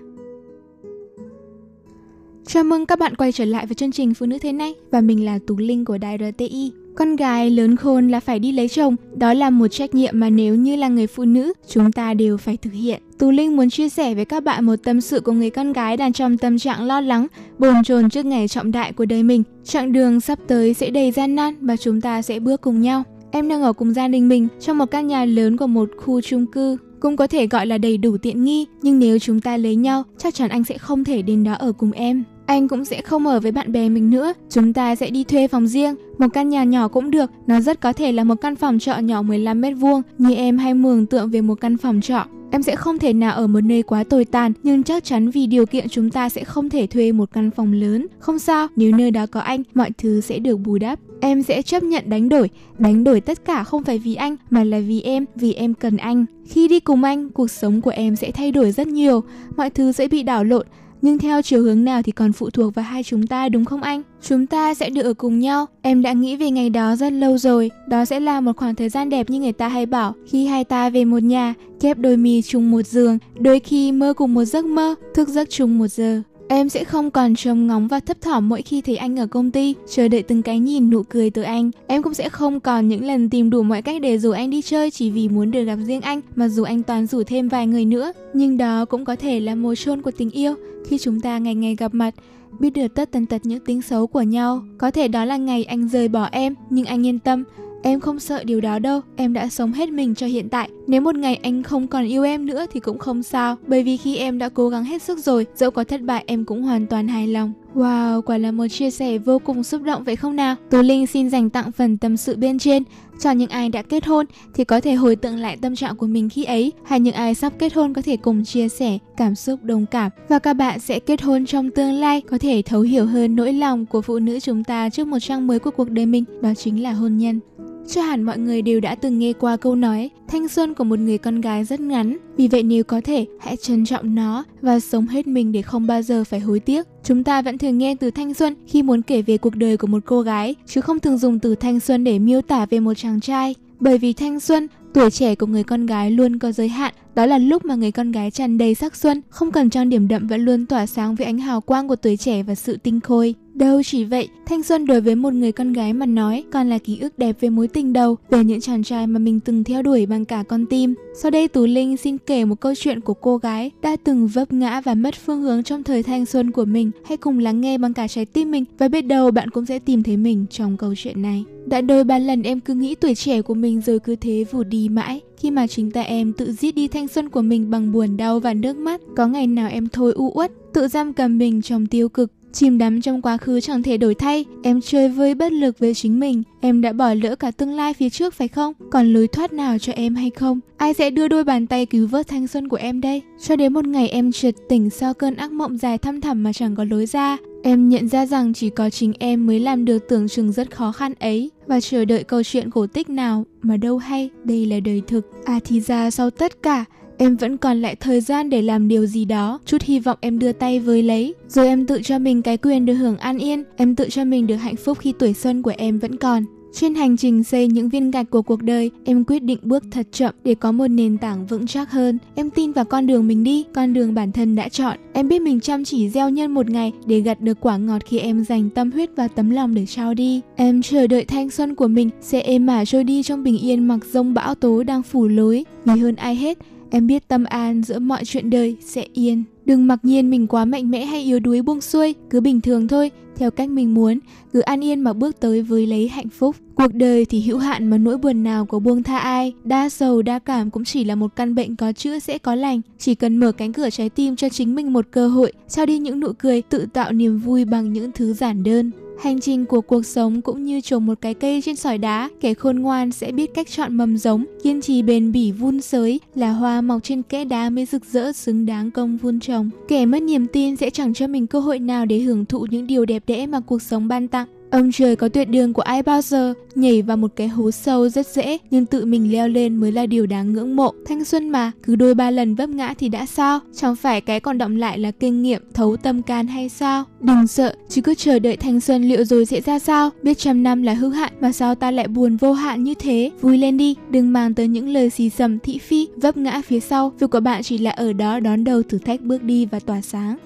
[2.45, 5.01] Chào mừng các bạn quay trở lại với chương trình Phụ nữ thế này và
[5.01, 6.71] mình là Tú Linh của Đài RTI.
[6.95, 10.29] Con gái lớn khôn là phải đi lấy chồng, đó là một trách nhiệm mà
[10.29, 13.01] nếu như là người phụ nữ, chúng ta đều phải thực hiện.
[13.19, 15.97] Tú Linh muốn chia sẻ với các bạn một tâm sự của người con gái
[15.97, 17.27] đang trong tâm trạng lo lắng,
[17.59, 19.43] bồn chồn trước ngày trọng đại của đời mình.
[19.63, 23.03] Chặng đường sắp tới sẽ đầy gian nan và chúng ta sẽ bước cùng nhau.
[23.31, 26.21] Em đang ở cùng gia đình mình trong một căn nhà lớn của một khu
[26.21, 29.57] chung cư cũng có thể gọi là đầy đủ tiện nghi, nhưng nếu chúng ta
[29.57, 32.23] lấy nhau, chắc chắn anh sẽ không thể đến đó ở cùng em.
[32.45, 35.47] Anh cũng sẽ không ở với bạn bè mình nữa, chúng ta sẽ đi thuê
[35.47, 38.55] phòng riêng, một căn nhà nhỏ cũng được, nó rất có thể là một căn
[38.55, 42.01] phòng trọ nhỏ 15 mét vuông, như em hay mường tượng về một căn phòng
[42.01, 42.25] trọ.
[42.51, 45.47] Em sẽ không thể nào ở một nơi quá tồi tàn, nhưng chắc chắn vì
[45.47, 48.07] điều kiện chúng ta sẽ không thể thuê một căn phòng lớn.
[48.19, 50.99] Không sao, nếu nơi đó có anh, mọi thứ sẽ được bù đắp.
[51.21, 54.63] Em sẽ chấp nhận đánh đổi, đánh đổi tất cả không phải vì anh mà
[54.63, 56.25] là vì em, vì em cần anh.
[56.45, 59.23] Khi đi cùng anh, cuộc sống của em sẽ thay đổi rất nhiều,
[59.57, 60.65] mọi thứ sẽ bị đảo lộn,
[61.03, 63.81] nhưng theo chiều hướng nào thì còn phụ thuộc vào hai chúng ta đúng không
[63.81, 64.01] anh?
[64.21, 65.65] Chúng ta sẽ được ở cùng nhau.
[65.81, 67.71] Em đã nghĩ về ngày đó rất lâu rồi.
[67.87, 70.13] Đó sẽ là một khoảng thời gian đẹp như người ta hay bảo.
[70.27, 74.13] Khi hai ta về một nhà, kép đôi mì chung một giường, đôi khi mơ
[74.13, 76.21] cùng một giấc mơ, thức giấc chung một giờ.
[76.47, 79.51] Em sẽ không còn trông ngóng và thấp thỏm mỗi khi thấy anh ở công
[79.51, 81.71] ty, chờ đợi từng cái nhìn nụ cười từ anh.
[81.87, 84.61] Em cũng sẽ không còn những lần tìm đủ mọi cách để rủ anh đi
[84.61, 87.67] chơi chỉ vì muốn được gặp riêng anh, mà dù anh toàn rủ thêm vài
[87.67, 88.11] người nữa.
[88.33, 90.55] Nhưng đó cũng có thể là mồ chôn của tình yêu
[90.87, 92.15] khi chúng ta ngày ngày gặp mặt,
[92.59, 94.63] biết được tất tần tật những tính xấu của nhau.
[94.77, 97.43] Có thể đó là ngày anh rời bỏ em, nhưng anh yên tâm,
[97.85, 100.69] Em không sợ điều đó đâu, em đã sống hết mình cho hiện tại.
[100.87, 103.97] Nếu một ngày anh không còn yêu em nữa thì cũng không sao, bởi vì
[103.97, 106.87] khi em đã cố gắng hết sức rồi, dẫu có thất bại em cũng hoàn
[106.87, 107.53] toàn hài lòng.
[107.75, 110.55] Wow, quả là một chia sẻ vô cùng xúc động vậy không nào?
[110.69, 112.83] Tú Linh xin dành tặng phần tâm sự bên trên
[113.19, 116.07] cho những ai đã kết hôn thì có thể hồi tưởng lại tâm trạng của
[116.07, 119.35] mình khi ấy hay những ai sắp kết hôn có thể cùng chia sẻ cảm
[119.35, 122.81] xúc đồng cảm và các bạn sẽ kết hôn trong tương lai có thể thấu
[122.81, 125.89] hiểu hơn nỗi lòng của phụ nữ chúng ta trước một trang mới của cuộc
[125.89, 127.39] đời mình đó chính là hôn nhân.
[127.87, 130.99] Cho hẳn mọi người đều đã từng nghe qua câu nói thanh xuân của một
[130.99, 134.79] người con gái rất ngắn, vì vậy nếu có thể, hãy trân trọng nó và
[134.79, 136.87] sống hết mình để không bao giờ phải hối tiếc.
[137.03, 139.87] Chúng ta vẫn thường nghe từ thanh xuân khi muốn kể về cuộc đời của
[139.87, 142.93] một cô gái, chứ không thường dùng từ thanh xuân để miêu tả về một
[142.93, 143.55] chàng trai.
[143.79, 147.25] Bởi vì thanh xuân, tuổi trẻ của người con gái luôn có giới hạn, đó
[147.25, 150.27] là lúc mà người con gái tràn đầy sắc xuân, không cần trang điểm đậm
[150.27, 153.35] vẫn luôn tỏa sáng với ánh hào quang của tuổi trẻ và sự tinh khôi.
[153.53, 156.77] Đâu chỉ vậy, thanh xuân đối với một người con gái mà nói còn là
[156.77, 159.81] ký ức đẹp về mối tình đầu, về những chàng trai mà mình từng theo
[159.81, 160.95] đuổi bằng cả con tim.
[161.15, 164.53] Sau đây Tú Linh xin kể một câu chuyện của cô gái đã từng vấp
[164.53, 166.91] ngã và mất phương hướng trong thời thanh xuân của mình.
[167.05, 169.79] Hãy cùng lắng nghe bằng cả trái tim mình và biết đâu bạn cũng sẽ
[169.79, 171.43] tìm thấy mình trong câu chuyện này.
[171.65, 174.63] Đã đôi ba lần em cứ nghĩ tuổi trẻ của mình rồi cứ thế vù
[174.63, 177.91] đi mãi khi mà chính ta em tự giết đi thanh xuân của mình bằng
[177.91, 179.01] buồn đau và nước mắt.
[179.15, 182.77] Có ngày nào em thôi u uất, tự giam cầm mình trong tiêu cực, chìm
[182.77, 184.45] đắm trong quá khứ chẳng thể đổi thay.
[184.63, 186.43] Em chơi vơi bất lực với chính mình.
[186.61, 188.73] Em đã bỏ lỡ cả tương lai phía trước, phải không?
[188.91, 190.59] Còn lối thoát nào cho em hay không?
[190.77, 193.21] Ai sẽ đưa đôi bàn tay cứu vớt thanh xuân của em đây?
[193.41, 196.53] Cho đến một ngày em trượt tỉnh sau cơn ác mộng dài thăm thẳm mà
[196.53, 200.09] chẳng có lối ra, em nhận ra rằng chỉ có chính em mới làm được
[200.09, 201.51] tưởng chừng rất khó khăn ấy.
[201.67, 205.31] Và chờ đợi câu chuyện cổ tích nào mà đâu hay, đây là đời thực.
[205.45, 206.85] À thì ra sau tất cả
[207.17, 210.39] Em vẫn còn lại thời gian để làm điều gì đó, chút hy vọng em
[210.39, 211.33] đưa tay với lấy.
[211.47, 214.47] Rồi em tự cho mình cái quyền được hưởng an yên, em tự cho mình
[214.47, 216.43] được hạnh phúc khi tuổi xuân của em vẫn còn.
[216.75, 220.07] Trên hành trình xây những viên gạch của cuộc đời, em quyết định bước thật
[220.11, 222.17] chậm để có một nền tảng vững chắc hơn.
[222.35, 224.97] Em tin vào con đường mình đi, con đường bản thân đã chọn.
[225.13, 228.19] Em biết mình chăm chỉ gieo nhân một ngày để gặt được quả ngọt khi
[228.19, 230.41] em dành tâm huyết và tấm lòng để trao đi.
[230.55, 233.87] Em chờ đợi thanh xuân của mình sẽ êm ả trôi đi trong bình yên
[233.87, 235.65] mặc rông bão tố đang phủ lối.
[235.85, 236.57] Vì hơn ai hết,
[236.93, 239.43] Em biết tâm an giữa mọi chuyện đời sẽ yên.
[239.65, 242.87] Đừng mặc nhiên mình quá mạnh mẽ hay yếu đuối buông xuôi, cứ bình thường
[242.87, 244.19] thôi, theo cách mình muốn,
[244.53, 246.55] cứ an yên mà bước tới với lấy hạnh phúc.
[246.75, 250.21] Cuộc đời thì hữu hạn mà nỗi buồn nào có buông tha ai, đa sầu
[250.21, 253.37] đa cảm cũng chỉ là một căn bệnh có chữa sẽ có lành, chỉ cần
[253.37, 256.31] mở cánh cửa trái tim cho chính mình một cơ hội, trao đi những nụ
[256.39, 258.91] cười, tự tạo niềm vui bằng những thứ giản đơn.
[259.21, 262.53] Hành trình của cuộc sống cũng như trồng một cái cây trên sỏi đá, kẻ
[262.53, 266.51] khôn ngoan sẽ biết cách chọn mầm giống, kiên trì bền bỉ vun sới, là
[266.51, 269.52] hoa mọc trên kẽ đá mới rực rỡ xứng đáng công vun trồng.
[269.87, 272.87] Kẻ mất niềm tin sẽ chẳng cho mình cơ hội nào để hưởng thụ những
[272.87, 274.47] điều đẹp đẽ mà cuộc sống ban tặng.
[274.73, 278.09] Ông trời có tuyệt đường của ai bao giờ, nhảy vào một cái hố sâu
[278.09, 280.93] rất dễ, nhưng tự mình leo lên mới là điều đáng ngưỡng mộ.
[281.05, 283.59] Thanh xuân mà, cứ đôi ba lần vấp ngã thì đã sao?
[283.75, 287.03] Chẳng phải cái còn động lại là kinh nghiệm, thấu tâm can hay sao?
[287.19, 290.09] Đừng sợ, chỉ cứ chờ đợi thanh xuân liệu rồi sẽ ra sao?
[290.23, 293.31] Biết trăm năm là hữu hạn, mà sao ta lại buồn vô hạn như thế?
[293.41, 296.79] Vui lên đi, đừng mang tới những lời xì xầm thị phi, vấp ngã phía
[296.79, 297.11] sau.
[297.19, 300.01] Việc của bạn chỉ là ở đó đón đầu thử thách bước đi và tỏa
[300.01, 300.37] sáng.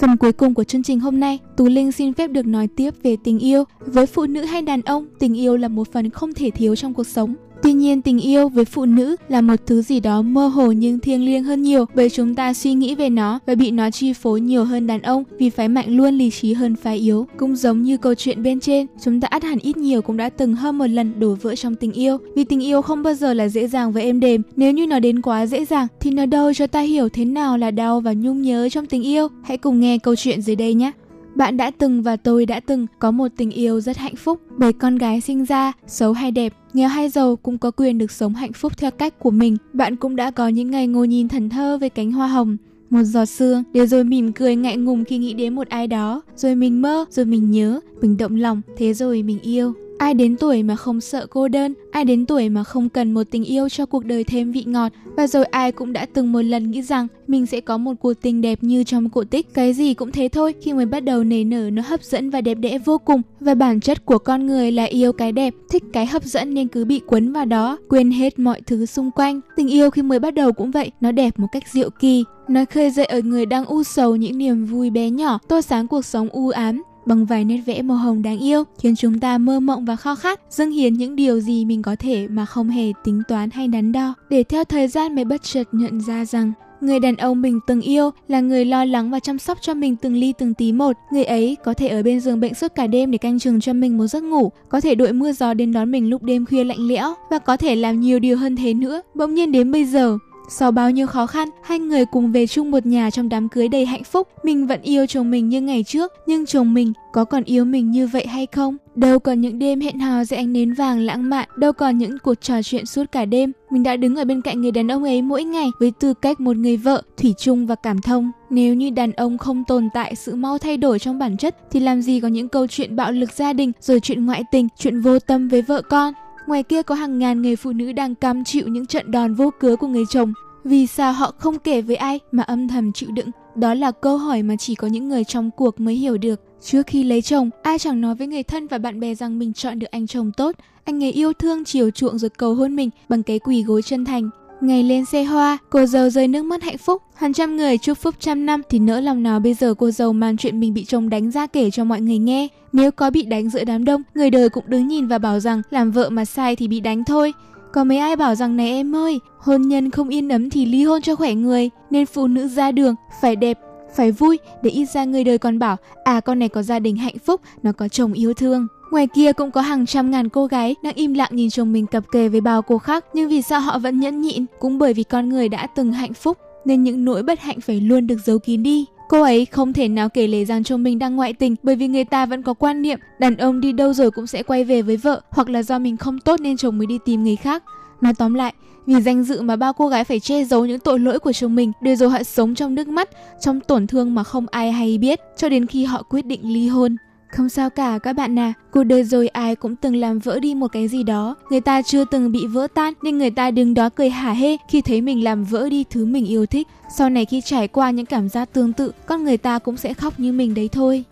[0.00, 2.94] Phần cuối cùng của chương trình hôm nay, Tú Linh xin phép được nói tiếp
[3.02, 3.64] về tình yêu.
[3.80, 6.94] Với phụ nữ hay đàn ông, tình yêu là một phần không thể thiếu trong
[6.94, 7.34] cuộc sống.
[7.62, 10.98] Tuy nhiên tình yêu với phụ nữ là một thứ gì đó mơ hồ nhưng
[10.98, 14.12] thiêng liêng hơn nhiều bởi chúng ta suy nghĩ về nó và bị nó chi
[14.12, 17.26] phối nhiều hơn đàn ông vì phái mạnh luôn lý trí hơn phái yếu.
[17.36, 20.28] Cũng giống như câu chuyện bên trên, chúng ta ắt hẳn ít nhiều cũng đã
[20.28, 23.34] từng hơn một lần đổ vỡ trong tình yêu vì tình yêu không bao giờ
[23.34, 24.42] là dễ dàng và êm đềm.
[24.56, 27.58] Nếu như nó đến quá dễ dàng thì nó đâu cho ta hiểu thế nào
[27.58, 29.28] là đau và nhung nhớ trong tình yêu.
[29.44, 30.92] Hãy cùng nghe câu chuyện dưới đây nhé.
[31.38, 34.40] Bạn đã từng và tôi đã từng có một tình yêu rất hạnh phúc.
[34.56, 38.10] Bởi con gái sinh ra, xấu hay đẹp, nghèo hay giàu cũng có quyền được
[38.10, 39.56] sống hạnh phúc theo cách của mình.
[39.72, 42.56] Bạn cũng đã có những ngày ngồi nhìn thần thơ về cánh hoa hồng,
[42.90, 46.22] một giọt sương để rồi mỉm cười ngại ngùng khi nghĩ đến một ai đó.
[46.36, 49.74] Rồi mình mơ rồi mình nhớ mình động lòng thế rồi mình yêu.
[49.98, 53.22] Ai đến tuổi mà không sợ cô đơn, ai đến tuổi mà không cần một
[53.30, 54.92] tình yêu cho cuộc đời thêm vị ngọt.
[55.16, 58.12] Và rồi ai cũng đã từng một lần nghĩ rằng mình sẽ có một cuộc
[58.22, 59.54] tình đẹp như trong cổ tích.
[59.54, 62.40] Cái gì cũng thế thôi, khi mới bắt đầu nảy nở nó hấp dẫn và
[62.40, 63.22] đẹp đẽ vô cùng.
[63.40, 66.68] Và bản chất của con người là yêu cái đẹp, thích cái hấp dẫn nên
[66.68, 69.40] cứ bị quấn vào đó, quên hết mọi thứ xung quanh.
[69.56, 72.24] Tình yêu khi mới bắt đầu cũng vậy, nó đẹp một cách diệu kỳ.
[72.48, 75.88] Nó khơi dậy ở người đang u sầu những niềm vui bé nhỏ, tô sáng
[75.88, 79.38] cuộc sống u ám, bằng vài nét vẽ màu hồng đáng yêu, khiến chúng ta
[79.38, 82.68] mơ mộng và khao khát, dâng hiến những điều gì mình có thể mà không
[82.68, 86.24] hề tính toán hay đắn đo, để theo thời gian mới bất chợt nhận ra
[86.24, 89.74] rằng Người đàn ông mình từng yêu là người lo lắng và chăm sóc cho
[89.74, 90.96] mình từng ly từng tí một.
[91.12, 93.72] Người ấy có thể ở bên giường bệnh suốt cả đêm để canh chừng cho
[93.72, 96.64] mình một giấc ngủ, có thể đội mưa gió đến đón mình lúc đêm khuya
[96.64, 99.02] lạnh lẽo và có thể làm nhiều điều hơn thế nữa.
[99.14, 100.18] Bỗng nhiên đến bây giờ,
[100.48, 103.68] sau bao nhiêu khó khăn, hai người cùng về chung một nhà trong đám cưới
[103.68, 104.28] đầy hạnh phúc.
[104.42, 107.90] Mình vẫn yêu chồng mình như ngày trước, nhưng chồng mình có còn yêu mình
[107.90, 108.76] như vậy hay không?
[108.94, 112.18] Đâu còn những đêm hẹn hò dưới ánh nến vàng lãng mạn, đâu còn những
[112.18, 113.52] cuộc trò chuyện suốt cả đêm.
[113.70, 116.40] Mình đã đứng ở bên cạnh người đàn ông ấy mỗi ngày với tư cách
[116.40, 118.30] một người vợ, thủy chung và cảm thông.
[118.50, 121.80] Nếu như đàn ông không tồn tại sự mau thay đổi trong bản chất thì
[121.80, 125.00] làm gì có những câu chuyện bạo lực gia đình, rồi chuyện ngoại tình, chuyện
[125.00, 126.14] vô tâm với vợ con.
[126.48, 129.50] Ngoài kia có hàng ngàn người phụ nữ đang cam chịu những trận đòn vô
[129.60, 130.32] cớ của người chồng.
[130.64, 133.30] Vì sao họ không kể với ai mà âm thầm chịu đựng?
[133.54, 136.40] Đó là câu hỏi mà chỉ có những người trong cuộc mới hiểu được.
[136.62, 139.52] Trước khi lấy chồng, ai chẳng nói với người thân và bạn bè rằng mình
[139.52, 140.56] chọn được anh chồng tốt.
[140.84, 144.04] Anh ấy yêu thương, chiều chuộng rồi cầu hôn mình bằng cái quỳ gối chân
[144.04, 144.30] thành.
[144.60, 147.02] Ngày lên xe hoa, cô dâu rơi nước mắt hạnh phúc.
[147.14, 150.12] Hàng trăm người chúc phúc trăm năm thì nỡ lòng nào bây giờ cô dâu
[150.12, 152.48] mang chuyện mình bị chồng đánh ra kể cho mọi người nghe.
[152.72, 155.62] Nếu có bị đánh giữa đám đông, người đời cũng đứng nhìn và bảo rằng
[155.70, 157.32] làm vợ mà sai thì bị đánh thôi.
[157.72, 160.84] Có mấy ai bảo rằng này em ơi, hôn nhân không yên ấm thì ly
[160.84, 163.58] hôn cho khỏe người, nên phụ nữ ra đường phải đẹp,
[163.96, 166.96] phải vui để ít ra người đời còn bảo à con này có gia đình
[166.96, 168.66] hạnh phúc, nó có chồng yêu thương.
[168.90, 171.86] Ngoài kia cũng có hàng trăm ngàn cô gái đang im lặng nhìn chồng mình
[171.86, 174.44] cặp kè với bao cô khác, nhưng vì sao họ vẫn nhẫn nhịn?
[174.58, 177.80] Cũng bởi vì con người đã từng hạnh phúc, nên những nỗi bất hạnh phải
[177.80, 178.86] luôn được giấu kín đi.
[179.08, 181.88] Cô ấy không thể nào kể lể rằng chồng mình đang ngoại tình bởi vì
[181.88, 184.82] người ta vẫn có quan niệm đàn ông đi đâu rồi cũng sẽ quay về
[184.82, 187.64] với vợ hoặc là do mình không tốt nên chồng mới đi tìm người khác.
[188.00, 188.54] Nói tóm lại,
[188.86, 191.54] vì danh dự mà bao cô gái phải che giấu những tội lỗi của chồng
[191.54, 193.08] mình để rồi họ sống trong nước mắt,
[193.40, 196.68] trong tổn thương mà không ai hay biết cho đến khi họ quyết định ly
[196.68, 196.96] hôn.
[197.28, 200.54] Không sao cả các bạn à, cuộc đời rồi ai cũng từng làm vỡ đi
[200.54, 201.34] một cái gì đó.
[201.50, 204.56] Người ta chưa từng bị vỡ tan nên người ta đứng đó cười hả hê
[204.68, 206.66] khi thấy mình làm vỡ đi thứ mình yêu thích.
[206.96, 209.94] Sau này khi trải qua những cảm giác tương tự, con người ta cũng sẽ
[209.94, 211.04] khóc như mình đấy thôi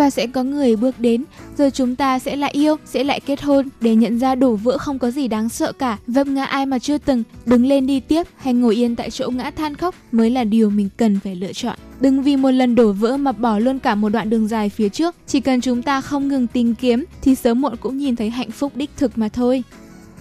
[0.00, 1.24] và sẽ có người bước đến,
[1.58, 4.78] rồi chúng ta sẽ lại yêu, sẽ lại kết hôn để nhận ra đổ vỡ
[4.78, 5.98] không có gì đáng sợ cả.
[6.06, 9.30] Vấp ngã ai mà chưa từng, đứng lên đi tiếp hay ngồi yên tại chỗ
[9.30, 11.76] ngã than khóc mới là điều mình cần phải lựa chọn.
[12.00, 14.88] Đừng vì một lần đổ vỡ mà bỏ luôn cả một đoạn đường dài phía
[14.88, 15.14] trước.
[15.26, 18.50] Chỉ cần chúng ta không ngừng tìm kiếm thì sớm muộn cũng nhìn thấy hạnh
[18.50, 19.62] phúc đích thực mà thôi.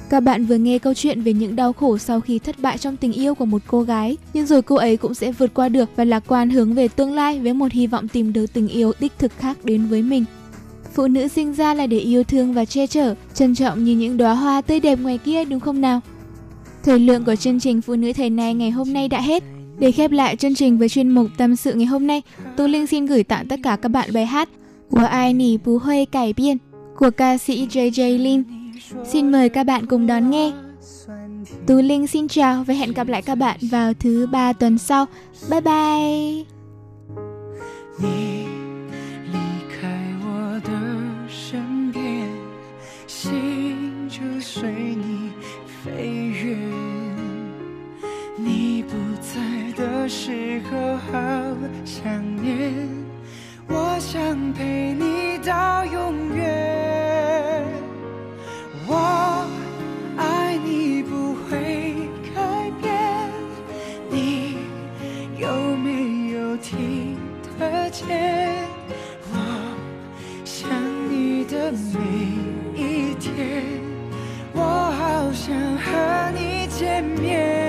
[0.09, 2.97] Các bạn vừa nghe câu chuyện về những đau khổ sau khi thất bại trong
[2.97, 5.89] tình yêu của một cô gái, nhưng rồi cô ấy cũng sẽ vượt qua được
[5.95, 8.91] và lạc quan hướng về tương lai với một hy vọng tìm được tình yêu
[8.99, 10.25] đích thực khác đến với mình.
[10.93, 14.17] Phụ nữ sinh ra là để yêu thương và che chở, trân trọng như những
[14.17, 16.01] đóa hoa tươi đẹp ngoài kia đúng không nào?
[16.83, 19.43] Thời lượng của chương trình Phụ nữ thời này ngày hôm nay đã hết.
[19.79, 22.21] Để khép lại chương trình với chuyên mục tâm sự ngày hôm nay,
[22.57, 24.49] Tô Linh xin gửi tặng tất cả các bạn bài hát
[24.89, 26.57] của ai nỉ bú Huê cải biên
[26.97, 28.43] của ca sĩ JJ Lin
[29.04, 30.52] Xin mời các bạn cùng đón nghe.
[31.66, 35.06] Tú Linh xin chào và hẹn gặp lại các bạn vào thứ ba tuần sau.
[35.50, 36.44] Bye bye!
[37.98, 38.46] 你
[39.32, 39.38] 离
[39.70, 39.88] 开
[40.24, 40.70] 我的
[41.28, 42.28] 身边，
[43.06, 45.30] 心就随你
[45.66, 46.58] 飞远。
[48.36, 49.40] 你不在
[49.76, 51.12] 的时候，好
[51.84, 52.02] 想
[52.42, 52.88] 念，
[53.68, 57.17] 我想陪你到永远。
[58.91, 59.45] 我
[60.17, 63.29] 爱你不会改变，
[64.09, 64.57] 你
[65.37, 67.15] 有没有听
[67.59, 68.07] 得见？
[69.31, 69.35] 我
[70.43, 70.67] 想
[71.07, 71.99] 你的每
[72.81, 73.63] 一天，
[74.53, 77.68] 我好想和你见面。